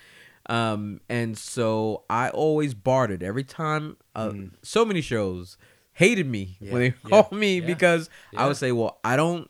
[0.50, 3.98] Um, and so I always bartered every time.
[4.14, 5.58] Uh, So many shows
[5.94, 6.58] hated me.
[6.60, 9.50] Yeah, when they yeah, called me yeah, because I would say, "Well, I don't.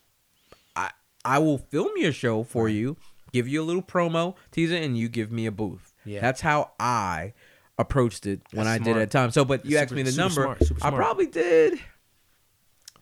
[0.76, 0.92] I
[1.26, 2.98] I will film your show for you,
[3.32, 6.20] give you a little promo teaser, and you give me a booth." Yeah.
[6.22, 7.34] That's how I
[7.78, 9.32] approached it when That's I did it at time.
[9.32, 10.56] So, but you Super- asked me the number.
[10.62, 11.80] smart, I probably did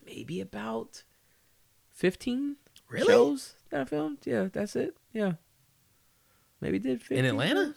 [0.05, 1.03] maybe about
[1.89, 2.57] fifteen
[2.89, 3.07] Really?
[3.07, 4.19] shows that I filmed.
[4.25, 4.95] Yeah, that's it.
[5.13, 5.33] Yeah,
[6.61, 7.65] maybe did 15 In Atlanta?
[7.65, 7.75] shows.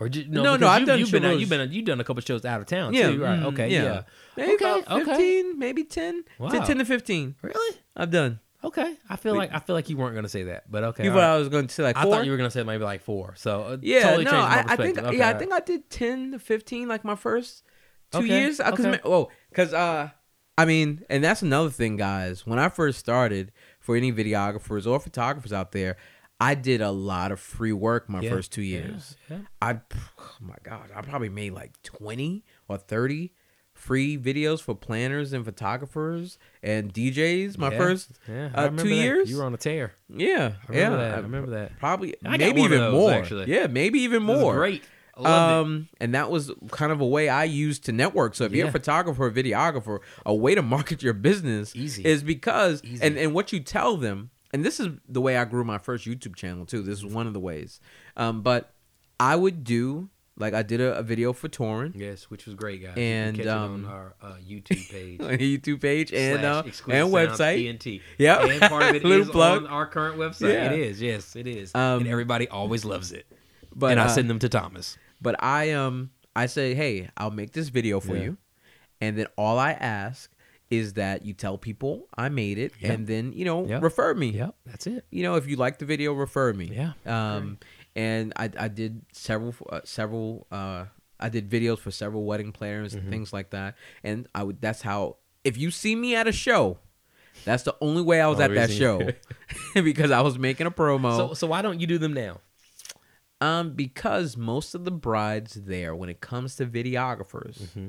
[0.00, 1.84] Or ju- no, No, no, because I've you, done you've been shows- you've been you've
[1.84, 3.40] done a couple shows out of town Yeah, too, right?
[3.40, 3.82] mm, Okay, yeah.
[3.82, 4.02] yeah.
[4.36, 5.04] Maybe Okay, about okay.
[5.04, 6.48] fifteen, maybe 10, Wow.
[6.50, 7.34] 10, 10 to fifteen.
[7.42, 7.76] Really?
[7.96, 8.38] I've done.
[8.62, 8.96] Okay.
[9.08, 9.38] I feel Wait.
[9.38, 11.04] like I feel like you weren't gonna say that, but okay.
[11.04, 11.34] You thought right.
[11.34, 12.12] I was going to say like four?
[12.12, 13.34] I thought you were gonna say maybe like four.
[13.36, 14.98] So uh, Yeah, totally no, I, I think.
[14.98, 17.62] Okay, yeah, all I think I did ten to fifteen, like my first
[18.12, 18.58] two Okay, years.
[18.60, 19.00] Uh, Cause okay.
[19.04, 20.10] oh, cause uh,
[20.56, 22.44] I mean, and that's another thing, guys.
[22.46, 25.96] When I first started, for any videographers or photographers out there,
[26.40, 29.16] I did a lot of free work my Yeah, first two years.
[29.28, 29.38] yeah.
[29.60, 29.80] I,
[30.20, 33.32] oh my God, I probably made like twenty or thirty
[33.74, 37.58] free videos for planners and photographers and DJs.
[37.58, 38.84] My Yeah, first yeah, uh, two that.
[38.84, 39.26] yethat.
[39.28, 39.92] You were on a tear.
[40.08, 41.14] yeah, I yeah, remember that.
[41.14, 41.78] I remember that.
[41.78, 43.12] Probably maybe even those, more.
[43.12, 43.52] actually.
[43.52, 44.54] Yeah, maybe even more.
[44.54, 44.82] great.
[45.16, 45.26] It.
[45.26, 48.36] Um, and that was kind of a way I used to network.
[48.36, 52.04] So if you're a photographer or videographer, a way to market your business Easy.
[52.04, 53.04] is because Easy.
[53.04, 56.06] and and what you tell them, and this is the way I grew my first
[56.06, 56.82] YouTube channel too.
[56.82, 57.80] This is one of the ways.
[58.16, 58.72] Um, but
[59.20, 62.82] I would do like I did a, a video for Torin Yes, which was great,
[62.82, 62.94] guys.
[62.96, 65.18] And, you can catch um, on our uh, YouTube page.
[65.40, 67.68] YouTube page and uh, and website.
[67.68, 68.00] ENT.
[68.18, 68.40] Yep.
[68.42, 69.64] And part of it is plug.
[69.64, 70.52] on our current website.
[70.52, 70.72] Yeah.
[70.72, 71.02] It is.
[71.02, 71.74] Yes, it is.
[71.74, 73.26] Um, and everybody always loves it.
[73.74, 74.96] But and I uh, send them to Thomas.
[75.20, 78.22] But I um I say, hey, I'll make this video for Yeah.
[78.22, 78.36] you,
[79.00, 80.30] and then all I ask
[80.70, 84.30] is that you tell people I made it, and then you know refer me.
[84.30, 85.04] Yep, that's it.
[85.10, 86.66] You know, if you like the video, refer me.
[86.74, 87.58] Yeah, Um,
[87.96, 90.84] and I I did several uh, several uh
[91.20, 93.00] I did videos for several wedding planners Mm-hmm.
[93.02, 96.32] and things like that, and I would that's how if you see me at a
[96.32, 96.78] show.
[97.44, 99.10] That's the only way I was at that show
[99.82, 101.16] because I was making a promo.
[101.16, 102.40] So, so why don't you do them now?
[103.40, 107.86] Um, because most of the brides there, when it comes to videographers, Mm-hmm.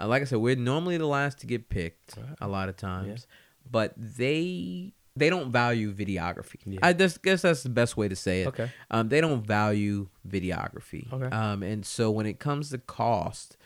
[0.00, 3.26] Uh, like I said, we're normally the last to get picked a lot of times,
[3.70, 6.56] but they they don't value videography.
[6.66, 6.80] Yeah.
[6.82, 8.48] I just guess that's the best way to say it.
[8.48, 8.68] Okay.
[8.90, 11.12] Um, they don't value videography.
[11.12, 11.26] Okay.
[11.34, 13.56] Um, and so when it comes to cost,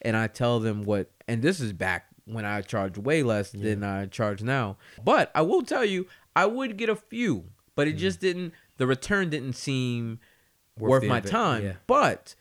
[0.00, 3.84] and I tell them what, and this is back when I charge way less than
[3.84, 7.90] I charge now, but I will tell you, I would get a few, but Mm.
[7.90, 8.54] it just didn't.
[8.78, 10.20] The return didn't seem
[10.78, 11.64] Worth worth, my time.
[11.64, 11.72] yeah.
[11.86, 12.34] But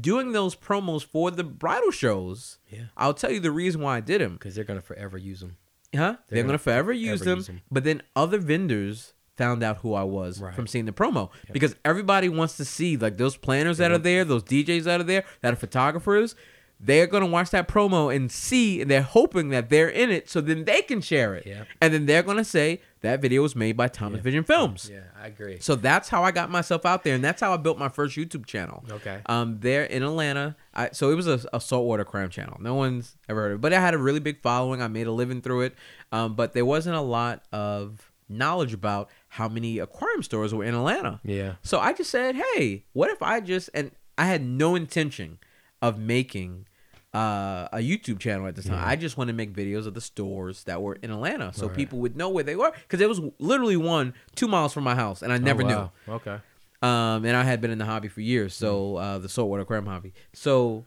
[0.00, 2.86] doing those promos for the bridal shows, Yeah.
[2.96, 4.34] I'll tell you the reason why I did them.
[4.34, 5.56] because they're gonna forever use them.
[5.94, 6.16] Huh?
[6.28, 7.62] They're, gonna gonna, forever use them, use 'em.
[7.70, 10.54] But then other vendors found out who I was Right.
[10.54, 14.24] from seeing the promo because everybody wants to see like those planners that are there,
[14.24, 16.34] those DJs that are there, that are photographers.
[16.78, 20.40] They're gonna watch that promo and see, and they're hoping that they're in it, so
[20.40, 21.46] then they can share it.
[21.46, 21.64] Yeah.
[21.80, 24.90] And then they're gonna say that video was made by Thomas Vision Films.
[24.92, 25.58] Yeah, I agree.
[25.60, 28.16] So that's how I got myself out there, and that's how I built my first
[28.16, 28.84] YouTube channel.
[28.90, 29.20] Okay.
[29.26, 32.58] Um, there in Atlanta, I so it was a, a saltwater crime channel.
[32.60, 34.82] No one's ever heard of it, but I had a really big following.
[34.82, 35.74] I made a living through it.
[36.12, 40.74] Um, but there wasn't a lot of knowledge about how many aquarium stores were in
[40.74, 41.20] Atlanta.
[41.24, 41.54] Yeah.
[41.62, 45.38] So I just said, hey, what if I just and I had no intention
[45.82, 46.66] of making
[47.14, 48.82] uh, a YouTube channel at the time.
[48.84, 51.76] I just wanted to make videos of the stores that were in Atlanta, so Right.
[51.76, 54.94] people would know where they were because there was literally one two miles from my
[54.94, 55.66] house, and I never Oh,
[56.06, 56.14] knew.
[56.14, 56.38] Okay.
[56.82, 59.86] Um, and I had been in the hobby for years, so uh, the saltwater aquarium
[59.86, 60.12] hobby.
[60.34, 60.84] So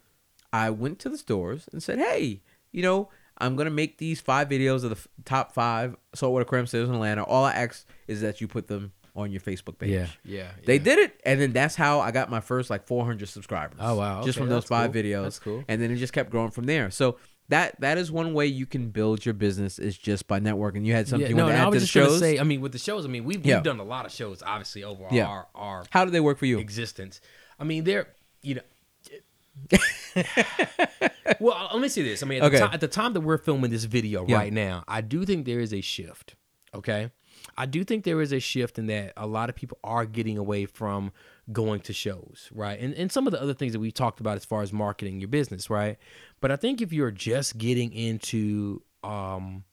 [0.53, 4.49] I went to the stores and said, "Hey, you know, I'm gonna make these five
[4.49, 7.23] videos of the f- top five saltwater aquarium stores in Atlanta.
[7.23, 10.07] All I ask is that you put them on your Facebook page." Yeah.
[10.23, 10.51] Yeah.
[10.65, 10.83] They yeah.
[10.83, 13.77] did it, and then that's how I got my first like 400 subscribers.
[13.81, 14.23] Oh, wow.
[14.23, 15.01] Just from those five cool.
[15.03, 15.23] videos.
[15.23, 15.63] That's cool.
[15.67, 16.89] And then it just kept growing from there.
[16.91, 17.17] So
[17.49, 20.85] that that is one way you can build your business is just by networking.
[20.85, 22.07] You had something Yeah, you no, wanted no, I add was to the just gonna
[22.09, 22.19] shows.
[22.19, 22.39] say.
[22.39, 23.55] I mean, with the shows, I mean, we've, Yeah.
[23.55, 25.25] we've done a lot of shows, obviously, over Yeah.
[25.25, 26.59] our our how do they work for you?
[26.59, 27.21] existence.
[27.59, 28.07] I mean, they're
[28.43, 28.61] you know.
[31.39, 32.23] well, let me say this.
[32.23, 32.59] I mean, at, Okay.
[32.59, 34.37] the, ti- at the time that we're filming this video Yeah.
[34.37, 36.35] right now, I do think there is a shift.
[36.73, 37.09] Okay,
[37.59, 40.37] I do think there is a shift in that a lot of people are getting
[40.37, 41.11] away from
[41.51, 42.79] going to shows, right?
[42.79, 45.19] And and some of the other things that we talked about as far as marketing
[45.19, 45.97] your business, right?
[46.39, 49.65] But I think if you're just getting into um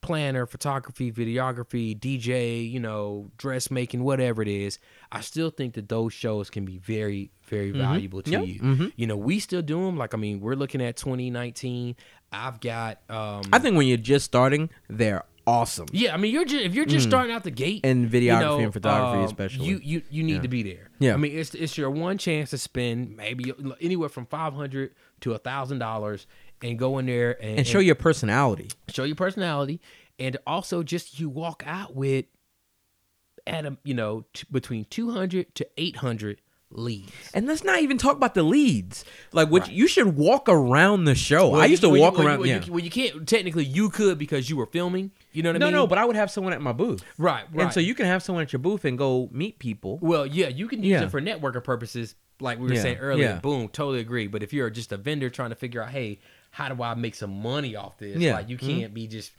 [0.00, 4.80] planner, photography, videography, DJ, you know, dressmaking, whatever it is,
[5.12, 8.40] I still think that those shows can be very, very valuable to Yeah.
[8.40, 8.58] you.
[8.60, 8.92] Mhm.
[8.96, 9.96] You know, we still do them.
[9.96, 11.94] Like, I mean, we're looking at 2019.
[12.32, 15.86] I've got, um, I think when you're just starting, they're awesome.
[15.92, 18.40] yeah, I mean, you're just if you're just starting out the gate And you videography
[18.40, 19.66] know, and photography um, especially.
[19.66, 20.40] you you you need Yeah.
[20.42, 20.90] to be there.
[20.98, 21.14] Yeah.
[21.14, 25.32] I mean, it's it's your one chance to spend maybe anywhere from five hundred to
[25.34, 26.26] a thousand dollars
[26.62, 28.70] and go in there and, and show your personality.
[28.88, 29.80] show your personality
[30.18, 32.26] and also just you walk out with
[33.46, 38.16] at a you know t- between 200 to 800 leads And let's not even talk
[38.16, 39.04] about the leads.
[39.32, 39.72] Like, what Right.
[39.72, 41.50] you should walk around the show.
[41.50, 42.38] Well, I used you- to you- walk well, around.
[42.38, 42.64] well, yeah.
[42.64, 45.66] you, well you can't technically you could because you were filming you know what no,
[45.66, 47.02] i mean no, no, but I would have someone at my booth.
[47.18, 49.98] right right And so you can have someone at your booth and go meet people.
[50.02, 51.02] well yeah you can use Yeah.
[51.04, 53.38] it for networking purposes like we were Yeah, saying earlier yeah.
[53.40, 56.18] boom totally agree but if you're just a vendor trying to figure out hey
[56.50, 58.34] how do i make some money off this Yeah.
[58.34, 58.80] like you mm-hmm.
[58.80, 59.32] can't be just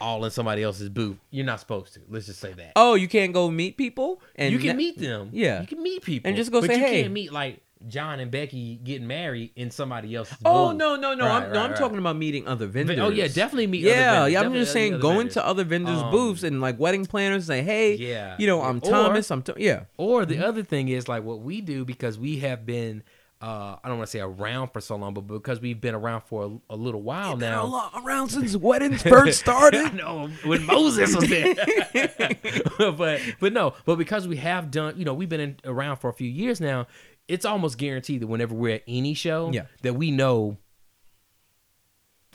[0.00, 3.06] all in somebody else's booth you're not supposed to let's just say that Oh, you
[3.08, 5.28] can't go meet people and you can ne- meet them.
[5.32, 5.60] Yeah.
[5.60, 8.20] you can meet people And just go but say, you "Hey." can't meet like John
[8.20, 10.36] and Becky getting married in somebody else's.
[10.44, 10.78] Oh booth.
[10.78, 11.24] no no no!
[11.26, 11.78] Right, I'm no, I'm right.
[11.78, 12.98] talking about meeting other vendors.
[12.98, 13.86] Oh yeah, definitely meet.
[13.86, 14.32] other Yeah, vendors.
[14.32, 14.40] yeah.
[14.42, 15.34] I'm just saying, going vendors.
[15.34, 18.36] to other vendors' Um, booths and like wedding planners, say, hey, Yeah.
[18.38, 19.30] you know, I'm Or- Thomas.
[19.30, 19.84] I'm Th- yeah.
[19.96, 20.30] Or Mm-hmm.
[20.40, 23.02] the other thing is like what we do because we have been.
[23.42, 26.24] Uh, I don't want to say around for so long, but because we've been around
[26.24, 27.90] for a, a little while now.
[28.04, 29.80] around since weddings first started.
[29.80, 31.54] I know when Moses was there,
[32.78, 36.10] but but no, but because we have done, you know, we've been in, around for
[36.10, 36.86] a few years now.
[37.30, 39.66] It's almost guaranteed that whenever we're at any show, Yeah.
[39.82, 40.56] that we know.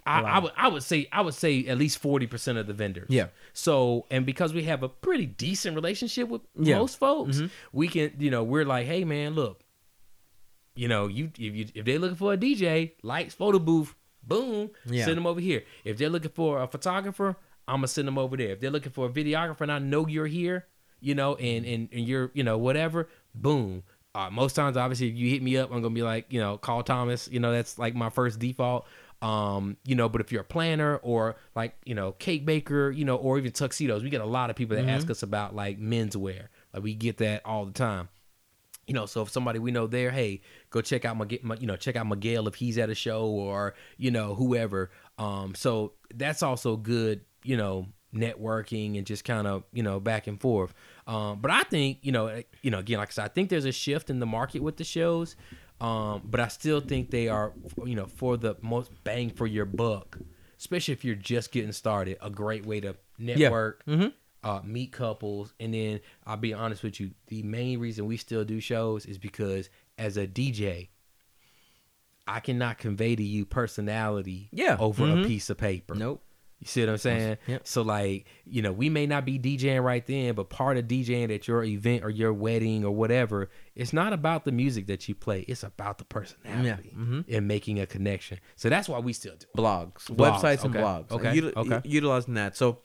[0.08, 2.74] I, I would I would say I would say at least forty percent of the
[2.74, 3.08] vendors.
[3.10, 3.28] Yeah.
[3.54, 6.78] So and because we have a pretty decent relationship with Yeah.
[6.78, 7.50] most folks, Mhm.
[7.74, 9.62] we can you know we're like, hey man, look,
[10.76, 14.70] you know you if you if they're looking for a DJ, lights, photo booth, boom,
[14.86, 15.06] Yeah.
[15.06, 15.64] send them over here.
[15.84, 17.36] If they're looking for a photographer,
[17.68, 18.50] I'm gonna send them over there.
[18.52, 20.68] If they're looking for a videographer and I know you're here,
[21.00, 23.82] you know, and and, and you're you know whatever, boom.
[24.16, 26.58] Uh, most times, obviously, if you hit me up, I'm gonna be like, you know,
[26.58, 27.28] call Thomas.
[27.30, 28.88] You know, that's like my first default.
[29.22, 33.04] Um, you know, but if you're a planner or like, you know, cake baker, you
[33.04, 35.80] know, or even tuxedos, we get a lot of people that ask us about like
[35.80, 36.48] menswear.
[36.74, 38.10] Like we get that all the time
[38.88, 41.68] you know so if somebody we know there hey go check out my, my you
[41.68, 45.94] know check out miguel if he's at a show or you know whoever um so
[46.14, 50.74] that's also good you know networking and just kind of you know back and forth
[51.08, 53.66] um but i think you know you know again like i said i think there's
[53.66, 55.36] a shift in the market with the shows
[55.82, 57.54] um but i still think they are
[57.86, 60.18] you know for the most bang for your buck
[60.58, 64.14] especially if you're just getting started a great way to network Mhm.
[64.44, 67.12] uh, meet couples, and then I'll be honest with you.
[67.28, 70.90] The main reason we still do shows is because as a DJ,
[72.28, 74.78] I cannot convey to you personality Yeah.
[74.80, 75.26] over a Mhm.
[75.28, 75.96] piece of paper.
[75.96, 76.24] Nope.
[76.66, 77.38] You see what I'm saying?
[77.46, 77.68] Yep.
[77.68, 81.32] So like, you know, we may not be DJing right then, but part of DJing
[81.34, 85.14] at your event or your wedding or whatever, it's not about the music that you
[85.14, 85.42] play.
[85.42, 87.26] It's about the personality Mhm.
[87.30, 88.40] and making a connection.
[88.56, 89.46] So that's why we still do.
[89.56, 91.12] blogs, Blogs, websites, and blogs.
[91.12, 91.88] okay, Util- okay.
[91.88, 92.58] utilizing that.
[92.58, 92.80] So,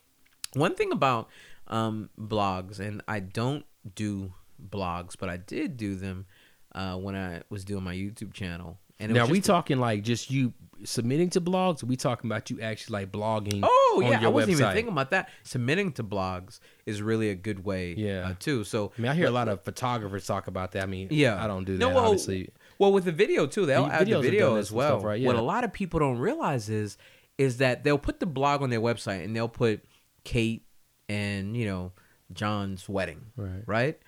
[0.53, 1.31] one thing about
[1.67, 3.65] um, blogs, and I don't
[3.95, 6.27] do blogs, but I did do them
[6.75, 8.79] uh, when I was doing my YouTube channel.
[9.01, 10.53] And now we talking like just you
[10.85, 11.83] submitting to blogs.
[11.83, 13.61] Or we talking about you actually like blogging.
[13.63, 15.29] Oh yeah, I wasn't even thinking about that.
[15.43, 18.29] Submitting to blogs is really a good way, Yeah.
[18.31, 18.65] uh, too.
[18.65, 20.83] So I mean, I hear a lot of photographers talk about that.
[20.83, 21.43] I mean, Yeah.
[21.43, 21.79] I don't do that.
[21.81, 24.99] No, well, obviously, Well, with the video too, they'll The add the video as well.
[25.01, 25.23] stuff, right?
[25.23, 26.97] What a lot of people don't realize is
[27.39, 29.83] is that they'll put the blog on their website and they'll put
[30.25, 30.63] Kate
[31.09, 31.93] and you know
[32.33, 33.63] John's wedding, Right.
[33.67, 33.99] Right.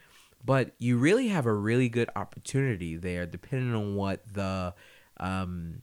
[0.45, 4.75] But you really have a really good opportunity there, depending on what the
[5.19, 5.83] um,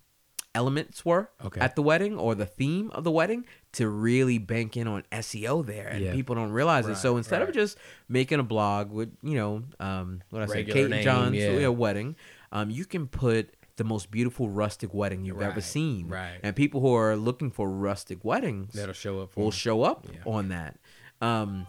[0.56, 1.62] elements were Okay.
[1.62, 5.66] at the wedding or the theme of the wedding, to really bank in on SEO
[5.66, 6.12] there, and Yeah.
[6.14, 6.96] people don't realize it.
[6.98, 7.78] So Right, instead of just
[8.10, 11.52] making a blog with you know um, what I say, Kate and name, John's yeah.
[11.52, 12.16] you know, wedding,
[12.52, 16.10] um, you can put the most beautiful rustic wedding you've ever seen.
[16.10, 16.40] right.
[16.44, 19.32] And people who are looking for rustic weddings that'll show up.
[19.32, 19.58] For will them.
[19.58, 20.20] show up Yeah.
[20.26, 20.78] on that.
[21.22, 21.66] Um,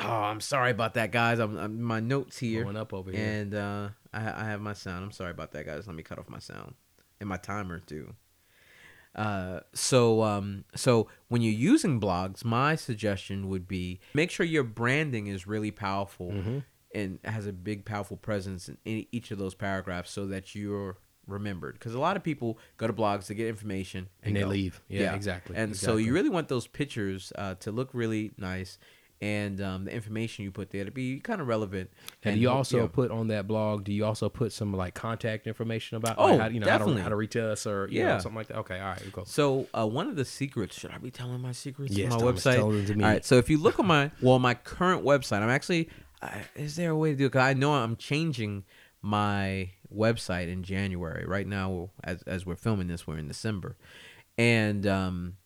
[0.00, 1.38] oh, I'm sorry about that, guys.
[1.38, 3.20] I'm, I'm my notes here, Going up over here.
[3.24, 5.04] and uh, I, I have my sound.
[5.04, 5.86] I'm sorry about that, guys.
[5.86, 6.74] Let me cut off my sound
[7.20, 8.14] and my timer too.
[9.14, 14.62] Uh, so um, so when you're using blogs, my suggestion would be make sure your
[14.62, 16.58] branding is really powerful Mm-hmm.
[16.94, 20.96] and has a big, powerful presence in, in each of those paragraphs, so that you're
[21.26, 21.74] remembered.
[21.74, 24.46] Because a lot of people go to blogs to get information and they go.
[24.48, 24.80] leave.
[24.88, 25.56] Yeah, exactly.
[25.56, 28.78] And so you really want those pictures uh, to look really nice,
[29.22, 31.90] and um, the information you put there to be kind of relevant.
[32.22, 32.86] And do you also yeah.
[32.90, 33.84] put on that blog?
[33.84, 36.16] Do you also put some like contact information about?
[36.18, 36.94] Oh, like, how, you know, definitely.
[36.94, 38.14] How, to, how to reach us or you Yeah.
[38.14, 38.58] know, something like that.
[38.58, 39.26] Okay, all right, cool.
[39.26, 42.26] So uh, one of the secrets, should I be telling my secrets Yes, on my
[42.28, 42.56] us- website?
[42.56, 43.04] tell them to me.
[43.04, 43.24] All right.
[43.24, 45.88] So if you look on my well, my current website, I'm actually.
[46.22, 47.28] Uh, is there a way to do it?
[47.28, 48.64] Because I know I'm changing
[49.02, 51.24] my website in January.
[51.26, 53.76] Right now, as as we're filming this, we're in December,
[54.36, 55.36] and um,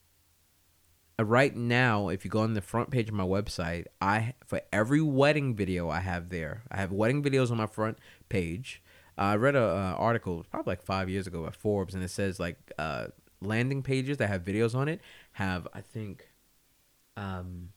[1.19, 5.01] right now, if you go on the front page of my website, I for every
[5.01, 7.97] wedding video I have there, I have wedding videos on my front
[8.29, 8.81] page.
[9.17, 12.09] Uh, I read a uh, article probably like five years ago at Forbes, and it
[12.11, 13.07] says like uh,
[13.41, 14.99] landing pages that have videos on it
[15.33, 16.27] have I think,
[17.15, 17.69] um,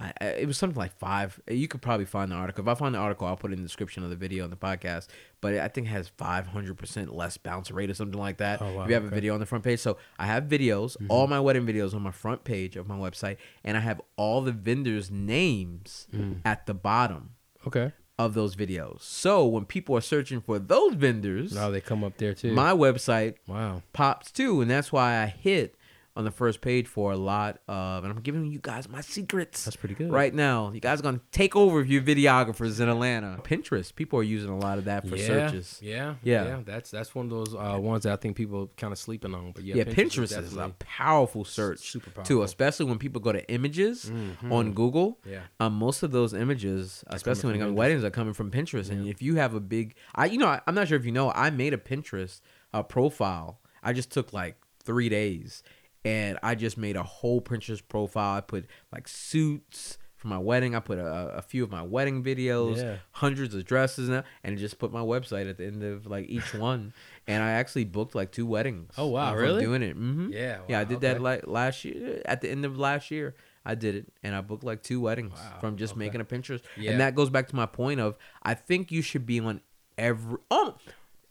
[0.00, 1.38] I, it was something like five.
[1.48, 2.64] You could probably find the article.
[2.64, 4.52] If I find the article, I'll put it in the description of the video and
[4.52, 5.08] the podcast.
[5.42, 8.62] But I think it has 500% less bounce rate or something like that.
[8.62, 9.80] Oh, wow, if you have a video on the front page.
[9.80, 11.06] So I have videos, mm-hmm.
[11.10, 14.40] all my wedding videos on my front page of my website, and I have all
[14.40, 16.38] the vendors' names mm.
[16.44, 17.32] at the bottom
[17.66, 17.92] Okay.
[18.18, 19.02] of those videos.
[19.02, 22.52] So when people are searching for those vendors, Now they come up there too.
[22.52, 23.82] my website wow.
[23.92, 25.74] pops too, and that's why I hit
[26.16, 29.64] on the first page for a lot of, and I'm giving you guys my secrets.
[29.64, 30.10] That's pretty good.
[30.10, 33.38] Right now, you guys are gonna take over if you're videographers in Atlanta.
[33.44, 35.78] Pinterest, people are using a lot of that for yeah, searches.
[35.80, 36.44] Yeah, Yeah.
[36.44, 39.34] yeah, That's that's one of those uh, ones that I think people kind of sleeping
[39.34, 39.52] on.
[39.52, 42.24] But yeah, Yeah, Pinterest, is, a powerful search super powerful.
[42.24, 44.10] too, especially when people go to images
[44.50, 45.18] on Google.
[45.24, 45.42] Yeah.
[45.60, 48.90] um, most of those images, especially when it comes to weddings, are coming from Pinterest.
[48.90, 51.12] And if you have a big, I you know, I, I'm not sure if you
[51.12, 52.40] know, I made a Pinterest
[52.74, 53.60] uh, profile.
[53.82, 55.62] I just took like three days,
[56.04, 58.36] and I just made a whole Pinterest profile.
[58.36, 60.74] I put like suits for my wedding.
[60.74, 62.96] I put a, a few of my wedding videos, Yeah.
[63.12, 66.52] hundreds of dresses, and, and just put my website at the end of like each
[66.54, 66.92] one.
[67.26, 68.92] and I actually booked like two weddings.
[68.98, 69.62] Oh, wow, really?
[69.64, 69.96] Doing it.
[69.96, 70.30] Mm-hmm.
[70.32, 70.80] Yeah, yeah.
[70.80, 72.20] I wow, did that like last year.
[72.24, 73.34] At the end of last year,
[73.64, 75.98] I did it, and I booked like two weddings Wow, from just okay.
[76.00, 76.62] making a Pinterest.
[76.76, 76.92] Yeah.
[76.92, 79.60] And that goes back to my point of I think you should be on
[79.98, 80.76] every oh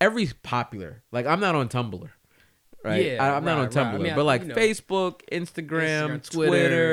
[0.00, 1.02] every popular.
[1.12, 2.08] Like I'm not on Tumblr.
[2.82, 3.04] Right.
[3.04, 3.86] Yeah, I, am not on right, right.
[3.86, 6.50] Tumblr, I mean, but like you know, Facebook, Instagram, Instagram, Twitter,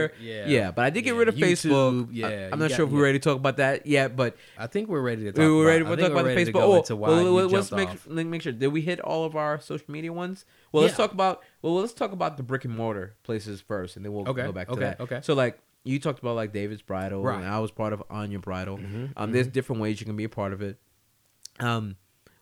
[0.09, 0.45] Twitter, yeah.
[0.47, 0.71] yeah.
[0.71, 2.09] But I did get Yeah, rid of YouTube, Facebook.
[2.11, 4.35] yeah, I, am not got- sure if we're ready to talk about that yet, but
[4.57, 5.39] I think we're ready to talk.
[5.39, 6.89] we were about, ready to talk about we're ready to Facebook.
[6.89, 8.05] Oh, well, let's make off.
[8.07, 8.51] make sure.
[8.51, 10.43] Did we hit all of our social media ones?
[10.73, 14.03] Well, let's talk about well, let's talk about the brick and mortar places first, and
[14.03, 14.99] then we'll Okay, go back to okay, that.
[14.99, 15.19] okay.
[15.23, 17.37] So like you talked about like David's Bridal, Right.
[17.37, 18.77] and I was part of Anya Bridal.
[18.77, 20.79] Mhm, Um, there's different ways you can be a part of it.
[21.61, 21.95] Um,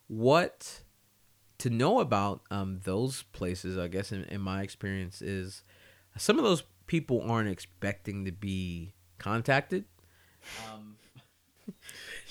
[0.08, 0.82] what
[1.60, 3.78] to know about um those places?
[3.78, 5.64] I guess in, in my experience is
[6.18, 9.86] some of those people aren't expecting to be contacted.
[10.72, 10.98] Um,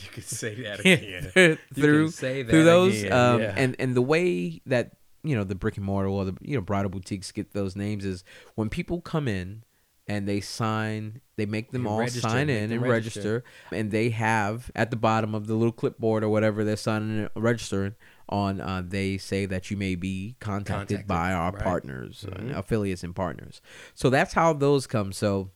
[0.05, 3.55] You could say that through say that through those again, um, yeah.
[3.57, 6.61] and and the way that you know the brick and mortar or the you know
[6.61, 8.23] bridal boutiques get those names is
[8.55, 9.65] when people come in
[10.07, 11.21] and they sign.
[11.37, 13.21] They make them And all register, sign in and register.
[13.21, 13.45] register.
[13.73, 17.45] and they have at the bottom of the little clipboard or whatever they're signing and
[17.45, 17.95] registering
[18.35, 18.61] on.
[18.61, 21.63] Uh, they say that you may be contacted, Contacted, by our right.
[21.63, 22.57] partners, uh, Mhm.
[22.59, 23.61] affiliates, and partners.
[23.95, 25.13] So that's how those come.
[25.13, 25.51] So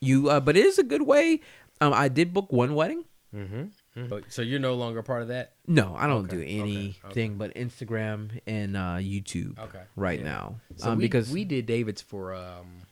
[0.00, 1.40] you, uh, but it is a good way.
[1.80, 3.04] Um, I did book one wedding.
[3.34, 4.08] Mm-hmm.
[4.08, 5.54] But, so you're no longer part of that.
[5.66, 7.36] No, I don't Okay, do okay, anything okay.
[7.36, 9.82] but Instagram and uh, YouTube Okay.
[9.96, 10.24] right Yeah.
[10.24, 10.60] now.
[10.76, 12.82] So um, we, because we did David's for um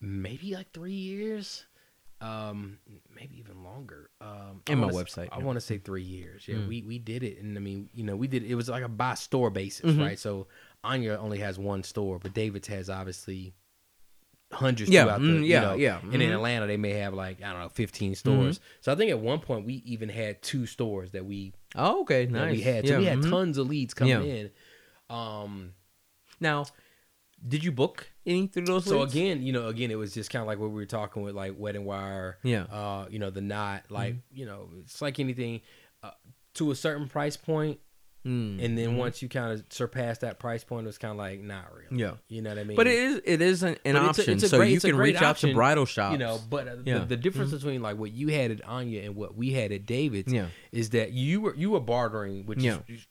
[0.00, 1.64] maybe like three years,
[2.20, 2.78] um
[3.14, 4.10] maybe even longer.
[4.20, 5.44] Um, In my wanna website, I yeah.
[5.44, 6.46] want to say three years.
[6.46, 6.68] Yeah, Mm.
[6.68, 8.88] we we did it, and I mean, you know, we did it was like a
[8.88, 10.00] by store basis, Mhm.
[10.00, 10.18] right?
[10.18, 10.46] So
[10.84, 13.54] Anya only has one store, but David's has obviously
[14.52, 16.34] hundreds Yeah, throughout the mm, you yeah, know, yeah, And in mhm.
[16.34, 18.60] Atlanta, they may have like I don't know, fifteen stores.
[18.80, 22.26] So I think at one point we even had two stores that we oh, okay,
[22.26, 22.52] nice.
[22.52, 22.86] we had.
[22.86, 23.30] So Yeah, we had mhm.
[23.30, 24.50] tons of leads coming in.
[25.08, 25.74] Um,
[26.40, 26.64] Now,
[27.46, 28.84] did you book any through those?
[28.84, 31.22] so again, you know, again, it was just kind of like what we were talking
[31.22, 34.36] with like Wedding Wire, yeah, uh, you know, the knot, like, Mm-hmm.
[34.36, 35.60] you know, it's like anything
[36.02, 36.10] uh,
[36.54, 37.78] to a certain price point,
[38.26, 38.96] Mm, and then mhm.
[38.98, 41.98] once you kind of surpass that price point, it's kind of like not real.
[41.98, 42.12] yeah.
[42.28, 42.76] You know what I mean?
[42.76, 44.72] But it is it is an, an But it's a- option, it's a so great-
[44.72, 46.12] you can reach out to bridal shops.
[46.12, 46.98] you know, but uh, Yeah.
[46.98, 49.86] the, the difference between like what you had at Anya and what we had at
[49.86, 52.80] David's yeah, is that you were you were bartering, which Yeah.
[52.88, 53.06] is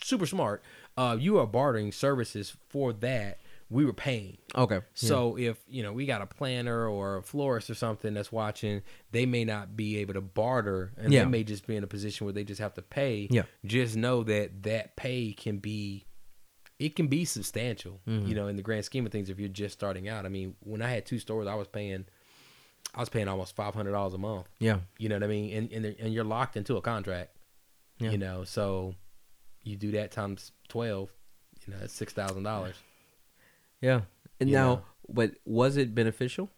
[0.00, 0.62] super smart.
[0.96, 3.40] Uh, you are bartering services for that.
[3.72, 4.36] We were paying.
[4.54, 4.80] okay.
[4.94, 8.82] So if you know we got a planner or a florist or something that's watching,
[9.10, 11.24] they may not be able to barter, and Yeah.
[11.24, 13.28] they may just be in a position where they just have to pay.
[13.30, 13.42] Yeah.
[13.64, 16.04] Just know that that pay can be,
[16.78, 18.00] it can be substantial.
[18.06, 18.28] Mhm.
[18.28, 20.26] You know, in the grand scheme of things, if you're just starting out.
[20.26, 22.04] I mean, when I had two stores, I was paying,
[22.94, 24.48] I was paying almost five hundred dollars a month.
[24.58, 25.56] yeah, You know what I mean?
[25.56, 27.36] And and, and you're locked into a contract.
[27.98, 28.10] Yeah.
[28.10, 28.94] You know, so
[29.62, 31.10] you do that times twelve.
[31.66, 32.74] You know, that's six thousand dollars.
[33.82, 34.02] Yeah.
[34.40, 36.50] And You now, but was it beneficial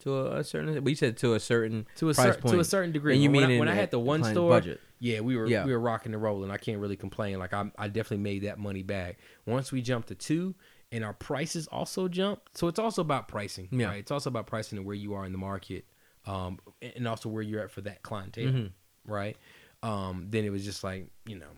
[0.00, 0.84] to a, a certain?
[0.84, 2.54] We said to a certain To a price cer- point.
[2.54, 3.14] to a certain degree.
[3.14, 4.80] And you when mean I, when I had the one store, budget?
[5.00, 5.64] yeah, we were Yeah.
[5.64, 6.50] we were rocking and rolling.
[6.50, 7.38] I can't really complain.
[7.38, 9.18] Like I I definitely made that money back.
[9.46, 10.54] Once we jumped to two,
[10.92, 12.56] and our prices also jumped.
[12.58, 13.68] So it's also about pricing.
[13.72, 13.86] Yeah.
[13.86, 13.98] Right?
[14.00, 15.86] It's also about pricing and where you are in the market,
[16.26, 18.44] um, and also where you're at for that clientele.
[18.52, 18.70] Mhm.
[19.06, 19.36] Right.
[19.82, 21.50] Um, then it was just like you know.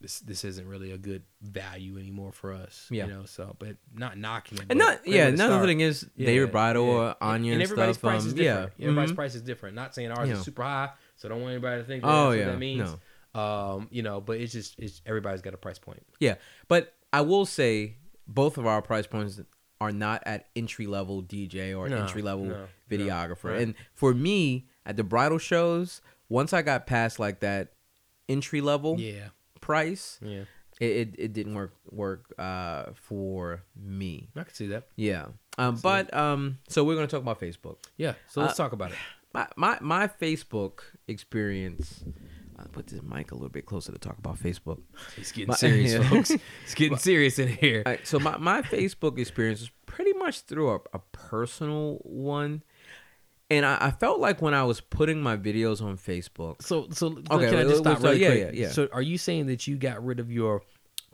[0.00, 3.06] This, this isn't really a good value anymore for us, Yeah.
[3.06, 3.24] you know.
[3.24, 4.64] So, but not knocking it.
[4.68, 5.28] And not yeah.
[5.28, 6.92] Another thing is Yeah, David Bridal yeah.
[6.92, 8.10] or Anya and, everybody's stuff.
[8.10, 8.72] price um, is different.
[8.76, 9.16] Yeah, Everybody's mhm.
[9.16, 9.74] price is different.
[9.74, 12.38] Not saying ours is super high, so don't want anybody to think that Oh that's
[12.38, 12.90] what yeah, that means.
[13.34, 13.40] no.
[13.40, 16.02] Um, you know, but it's just it's everybody's got a price point.
[16.20, 16.34] Yeah,
[16.68, 19.40] but I will say both of our price points
[19.80, 23.44] are not at entry level DJ or No, entry level no, videographer.
[23.50, 23.60] right.
[23.62, 27.72] And for me, at the bridal shows, once I got past like that
[28.28, 29.28] entry level Yeah,
[29.66, 30.44] price, yeah,
[30.80, 34.28] it, it, it didn't work work uh, for me.
[34.36, 34.84] I can see that.
[34.96, 35.26] Yeah.
[35.58, 37.76] Um, but um, so we're gonna talk about Facebook.
[37.96, 38.98] Yeah, so let's Uh, talk about it.
[39.34, 42.04] My my my Facebook experience.
[42.58, 44.80] I'll put this mic a little bit closer to talk about Facebook.
[45.18, 46.08] It's getting my- serious, yeah.
[46.08, 46.30] folks.
[46.64, 47.82] It's getting serious in here.
[47.84, 52.62] Right, so my, my Facebook experience is pretty much through a, a personal one.
[53.50, 57.18] And I, I felt like when I was putting my videos on Facebook, So, so
[57.30, 58.40] Okay, can I just stop so- really yeah, quick?
[58.54, 58.68] yeah, yeah.
[58.70, 60.62] So, are you saying that you got rid of your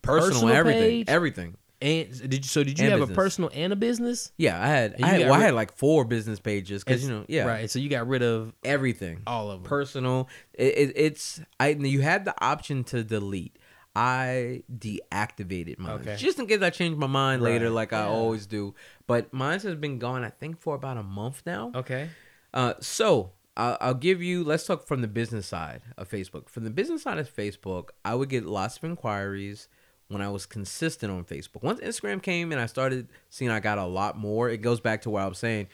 [0.00, 1.08] personal, Personal everything, page?
[1.08, 1.56] everything.
[1.82, 3.14] and did you, so did you And have business.
[3.16, 4.32] a personal and a business?
[4.38, 7.24] Yeah, I had, I had, well, I had like four business pages because you know,
[7.28, 7.70] yeah, right.
[7.70, 9.68] So you got rid of everything, all of them.
[9.68, 10.28] personal.
[10.54, 13.58] It, it, it's I you had the option to delete.
[13.94, 16.16] I deactivated mine Okay.
[16.16, 17.74] just in case I change my mind later, Right.
[17.74, 18.74] like I always do.
[19.06, 21.72] But mine has been gone, I think, for about a month now.
[21.74, 22.08] okay.
[22.54, 24.44] Uh, so I'll, I'll give you.
[24.44, 26.48] Let's talk from the business side of Facebook.
[26.48, 29.68] From the business side of Facebook, I would get lots of inquiries
[30.08, 31.62] when I was consistent on Facebook.
[31.62, 35.02] Once Instagram came and I started seeing I got a lot more, it goes back
[35.02, 35.68] to what I was saying.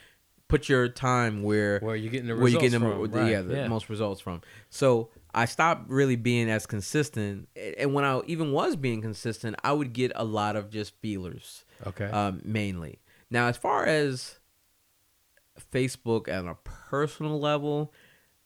[0.49, 3.11] Put your time where Where you getting the where you results getting the, from?
[3.11, 3.69] the- Right, yeah the yeah.
[3.69, 4.41] most results from.
[4.71, 7.49] So I stopped really being as consistent,
[7.79, 11.64] and when I even was being consistent, I would get a lot of just feelers
[11.87, 12.07] Okay.
[12.07, 13.01] um, mainly.
[13.31, 14.39] Now, as far as
[15.72, 17.93] Facebook on a personal level,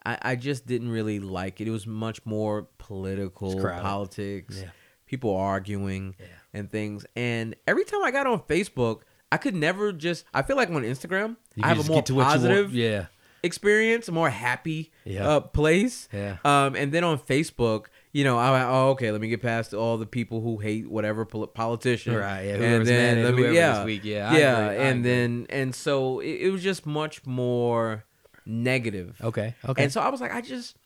[0.05, 1.69] I, I just didn't really like it.
[1.69, 4.71] It was much more political, politics, Yeah.
[5.07, 6.27] people arguing Yeah.
[6.53, 7.07] and things.
[7.15, 10.25] And every time I got on Facebook, I could never just.
[10.35, 12.29] I feel like on Instagram, I have a more to what you want.
[12.29, 13.07] positive Yeah.
[13.43, 15.29] Experience, a more happy Yeah.
[15.29, 16.09] uh, place.
[16.13, 16.37] Yeah.
[16.45, 19.99] Um, and then on Facebook, you know, I oh okay, let me get past all
[19.99, 23.85] the people who hate whatever pol- politician, Right, yeah, And then let me, yeah, this
[23.87, 28.05] week, yeah, yeah, and then and so it, it was just much more
[28.47, 29.19] negative.
[29.23, 29.55] Okay.
[29.69, 29.83] Okay.
[29.85, 30.77] And so I was like, I just,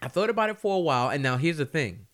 [0.00, 2.06] I thought about it for a while, and now here's the thing: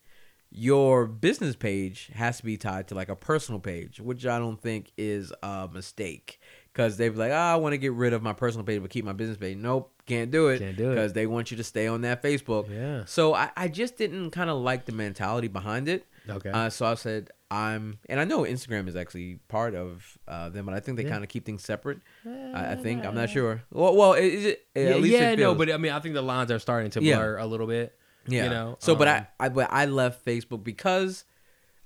[0.51, 4.61] your business page has to be tied to like a personal page, which I don't
[4.61, 6.41] think is a mistake
[6.73, 8.91] because they'd be like, oh, I want to get rid of my personal page but
[8.91, 9.57] keep my business page.
[9.57, 10.59] Nope, can't do it.
[10.61, 10.95] Can't do it.
[10.95, 12.71] because they want you to stay on that Facebook.
[12.71, 13.05] Yeah.
[13.07, 16.07] So I, I just didn't kind of like the mentality behind it.
[16.29, 16.51] Okay.
[16.51, 20.67] Uh, so I said I'm, and I know Instagram is actually part of uh, them,
[20.67, 21.11] but I think they Yeah.
[21.11, 21.99] kind of keep things separate.
[22.27, 23.63] I, I think I'm not sure.
[23.73, 24.67] Well, well, is it?
[24.75, 27.03] yeah, at least yeah no, but I mean, I think the lines are starting to
[27.03, 27.17] Yeah.
[27.17, 27.99] blur a little bit.
[28.27, 28.45] yeah.
[28.45, 28.77] You know.
[28.81, 31.25] So, but um, I, I, but I left Facebook because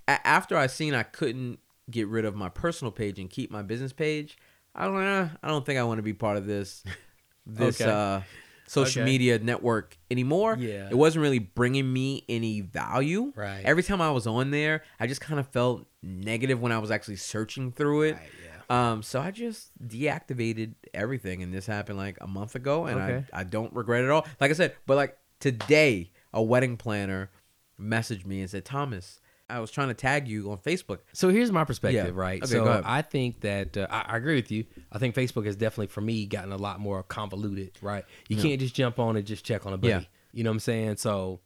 [0.09, 1.61] after I seen I couldn't
[1.91, 4.37] get rid of my personal page and keep my business page,
[4.75, 5.31] I don't, know.
[5.43, 6.83] I don't think I want to be part of this,
[7.47, 7.91] this Okay.
[7.91, 8.21] uh,
[8.67, 9.11] social Okay.
[9.11, 10.57] media network anymore.
[10.59, 10.89] Yeah.
[10.91, 13.33] It wasn't really bringing me any value.
[13.37, 13.63] Right.
[13.65, 16.91] Every time I was on there, I just kind of felt negative when I was
[16.91, 18.13] actually searching through it.
[18.15, 18.93] Right, yeah.
[18.93, 23.25] Um, so I just deactivated everything, and this happened like a month ago, and Okay.
[23.33, 24.27] I I don't regret it at all.
[24.41, 27.31] Like I said, but like today, a wedding planner
[27.79, 29.21] messaged me and said, Thomas,
[29.53, 30.99] I was trying to tag you on Facebook.
[31.13, 32.21] So here's my perspective, Yeah.
[32.21, 32.43] right?
[32.43, 32.83] Okay, so.
[32.85, 34.65] I think that uh, I, I agree with you.
[34.91, 38.05] I think Facebook has definitely, for me, gotten a lot more convoluted, right?
[38.29, 38.43] You Yeah.
[38.43, 39.91] can't just jump on and just check on a buddy.
[39.91, 40.01] Yeah.
[40.33, 40.97] You know what I'm saying?
[40.97, 41.41] So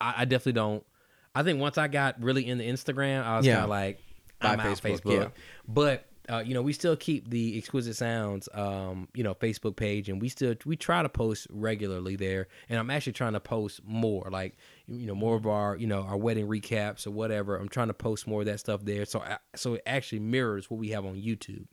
[0.00, 0.84] I, I definitely don't.
[1.34, 4.00] I think once I got really into Instagram, I was kind of like,
[4.40, 5.32] By I'm out Facebook, Facebook.
[5.68, 10.08] But uh, you know, we still keep the Exquisite Sounds, um, you know, Facebook page,
[10.08, 12.46] and we still we try to post regularly there.
[12.68, 14.56] And I'm actually trying to post more, like
[14.86, 17.56] you know, more of our you know our wedding recaps or whatever.
[17.56, 20.70] I'm trying to post more of that stuff there, so I, so it actually mirrors
[20.70, 21.66] what we have on YouTube.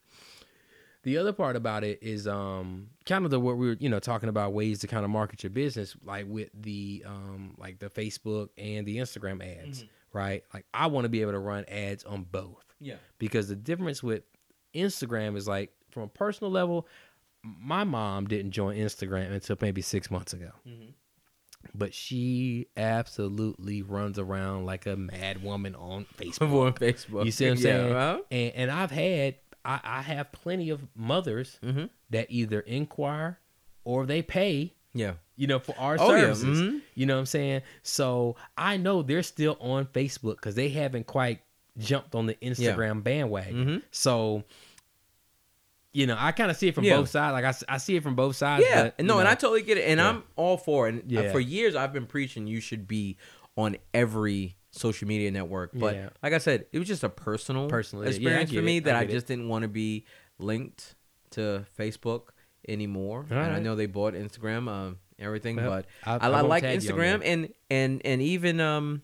[1.04, 4.00] The other part about it is um kind of the what we were you know
[4.00, 7.90] talking about ways to kind of market your business like with the um like the
[7.90, 10.44] Facebook and the Instagram ads, right?
[10.54, 12.96] Like I want to be able to run ads on both Yeah.
[13.20, 14.24] because the difference with
[14.78, 16.88] Instagram is like from a personal level,
[17.44, 20.52] my mom didn't join Instagram until maybe six months ago.
[20.68, 20.90] Mm-hmm.
[21.76, 26.52] But she absolutely runs around like a mad woman on Facebook.
[26.66, 27.26] on Facebook.
[27.26, 27.94] You see what I'm Yeah, saying?
[27.94, 28.20] huh?
[28.32, 31.90] And, and I've had, I, I have plenty of mothers Mhm.
[32.12, 33.40] that either inquire
[33.84, 35.14] or they pay Yeah.
[35.36, 36.22] you know, for our Oh, yeah.
[36.22, 36.60] services.
[36.62, 36.82] Mhm.
[36.96, 37.62] You know what I'm saying?
[37.84, 41.42] So I know they're still on Facebook because they haven't quite
[41.78, 43.66] jumped on the Instagram bandwagon.
[43.66, 43.84] Mhm.
[43.92, 44.44] So,
[45.98, 46.98] you know, I kind of see it from Yeah.
[46.98, 47.34] both sides.
[47.34, 48.64] Like I, I see it from both sides.
[48.68, 50.10] Yeah, but, no, you and I totally get it, and Yeah.
[50.10, 50.94] I'm all for it.
[50.94, 51.32] And uh, Yeah.
[51.32, 53.18] for years, I've been preaching you should be
[53.56, 55.72] on every social media network.
[55.74, 56.10] But Yeah.
[56.22, 59.00] like I said, it was just a personal, Personal, experience for me it, that I
[59.00, 59.14] I, get it.
[59.14, 60.06] just didn't want to be
[60.38, 60.94] linked
[61.32, 62.28] to Facebook
[62.68, 63.26] anymore.
[63.30, 66.84] and I know they bought Instagram, um, everything, Well, but I- I, I like tag
[66.84, 69.02] you on Instagram and and and even um.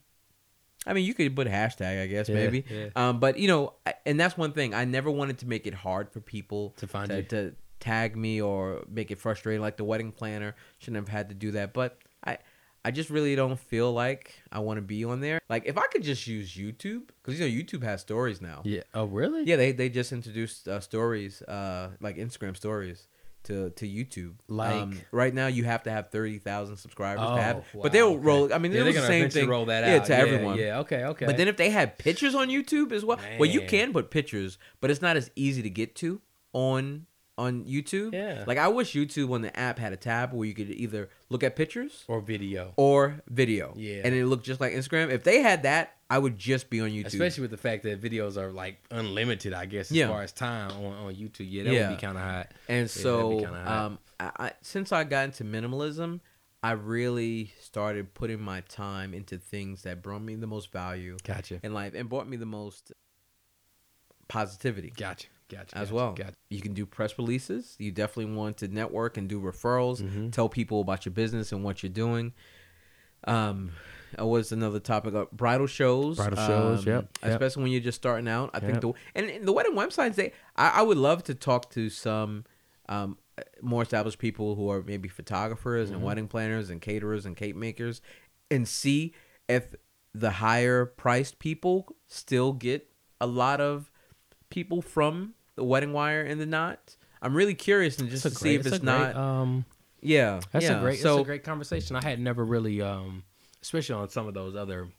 [0.86, 2.66] I mean, you could put hashtag, I guess, Yeah, maybe.
[2.70, 2.88] yeah.
[2.96, 4.74] Um, but you know, I- and that's one thing.
[4.74, 7.24] I never wanted to make it hard for people To find to, you.
[7.24, 9.62] to tag me or make it frustrating.
[9.62, 11.74] Like the wedding planner shouldn't have had to do that.
[11.74, 12.38] But I,
[12.86, 15.40] I just really don't feel like I want to be on there.
[15.50, 18.62] Like if I could just use YouTube, because you know YouTube has stories now.
[18.66, 18.82] Yeah.
[18.94, 19.44] Oh, really?
[19.46, 23.08] Yeah, they they just introduced uh, stories, uh, like Instagram stories.
[23.46, 27.36] To, to YouTube, Um, Like- right now, you have to have thirty thousand subscribers Oh,
[27.36, 27.58] to have.
[27.58, 27.64] it.
[27.74, 28.18] wow, But they'll okay.
[28.20, 28.54] roll.
[28.54, 29.50] I mean, Yeah, they're the same thing.
[29.50, 30.06] roll that yeah, out.
[30.06, 30.58] to Yeah, everyone.
[30.58, 30.80] Yeah.
[30.80, 31.04] Okay.
[31.04, 31.26] Okay.
[31.26, 34.58] But then if they had pictures on YouTube as well, well, you can put pictures,
[34.80, 36.22] but it's not as easy to get to
[36.54, 37.06] on
[37.38, 38.14] on YouTube.
[38.14, 38.44] Yeah.
[38.46, 41.44] Like I wish YouTube on the app had a tab where you could either look
[41.44, 42.74] at pictures or video.
[42.76, 43.74] or video.
[43.76, 44.02] Yeah.
[44.06, 45.10] And it looked just like Instagram.
[45.10, 47.06] If they had that, I would just be on YouTube.
[47.08, 50.10] Especially with the fact that videos are like unlimited, I guess, as Yeah.
[50.10, 51.48] far as time on, on YouTube.
[51.50, 51.90] Yeah, that Yeah.
[51.90, 52.52] would be kind of hot.
[52.68, 53.68] and that'd so hot.
[53.68, 56.20] um I, I since I got into minimalism,
[56.62, 61.60] I really started putting my time into things that brought me the most value Gotcha.
[61.64, 62.94] in life and brought me the most
[64.28, 64.92] positivity.
[64.96, 65.28] Gotcha.
[65.50, 65.78] Gotcha.
[65.78, 66.14] as gotcha, well.
[66.14, 66.34] Gotcha.
[66.50, 67.76] You can do press releases.
[67.80, 70.02] You definitely want to network and do referrals.
[70.02, 70.32] Mhm.
[70.32, 72.34] Tell people about your business and what you're doing.
[73.26, 73.72] Um,
[74.20, 75.14] uh, what's another topic?
[75.16, 76.18] Uh, bridal shows.
[76.18, 77.32] Bridal shows, um, yep, yep.
[77.32, 78.52] Especially when you're just starting out.
[78.54, 80.16] I think the and, and the wedding websites.
[80.16, 82.46] They, I, I would love to talk to some
[82.90, 83.18] um,
[83.62, 85.96] more established people who are maybe photographers Mm-hmm.
[85.96, 88.02] and wedding planners and caterers and cake makers,
[88.52, 89.14] and see
[89.48, 89.74] if
[90.14, 92.88] the higher priced people still get
[93.20, 93.90] a lot of
[94.54, 96.96] people from the wedding wire and the knot.
[97.22, 99.16] I'm really curious and just to a see if it's great, not.
[99.16, 99.66] Um,
[100.02, 100.78] yeah, that's yeah.
[100.78, 101.00] a great.
[101.00, 101.96] So that's a great conversation.
[101.96, 103.24] I had never really, um,
[103.62, 104.90] especially on some of those other.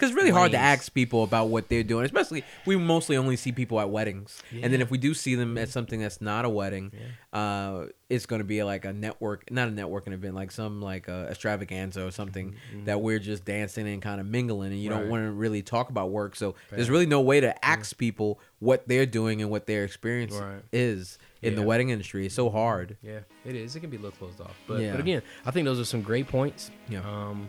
[0.00, 2.04] Because it's really hard to ask people about what they're doing.
[2.06, 5.58] Especially we mostly only see people at weddings, and then if we do see them
[5.58, 6.90] at something that's not a wedding,
[7.32, 11.08] uh, it's going to be like a network, not a networking event, like some like
[11.08, 15.08] a extravaganza or something that we're just dancing and kind of mingling, and you don't
[15.10, 16.34] want to really talk about work.
[16.36, 20.34] So there's really no way to ask people what they're doing and what their experience
[20.34, 20.62] Right.
[20.72, 22.26] is in the wedding industry.
[22.26, 22.96] It's so hard.
[23.02, 23.74] Yeah, it is.
[23.76, 24.92] It can be a little closed off, but Yeah.
[24.92, 26.70] but again, I think those are some great points.
[26.88, 27.00] Yeah.
[27.00, 27.48] Um,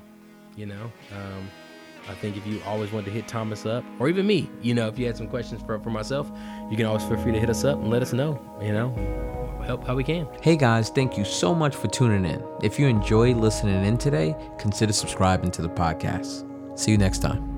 [0.55, 1.49] you know, um,
[2.09, 4.87] I think if you always wanted to hit Thomas up, or even me, you know,
[4.87, 6.31] if you had some questions for, for myself,
[6.69, 8.93] you can always feel free to hit us up and let us know, you know,
[9.65, 10.27] help how we can.
[10.41, 12.43] Hey guys, thank you so much for tuning in.
[12.63, 16.47] If you enjoyed listening in today, consider subscribing to the podcast.
[16.77, 17.50] See you next time.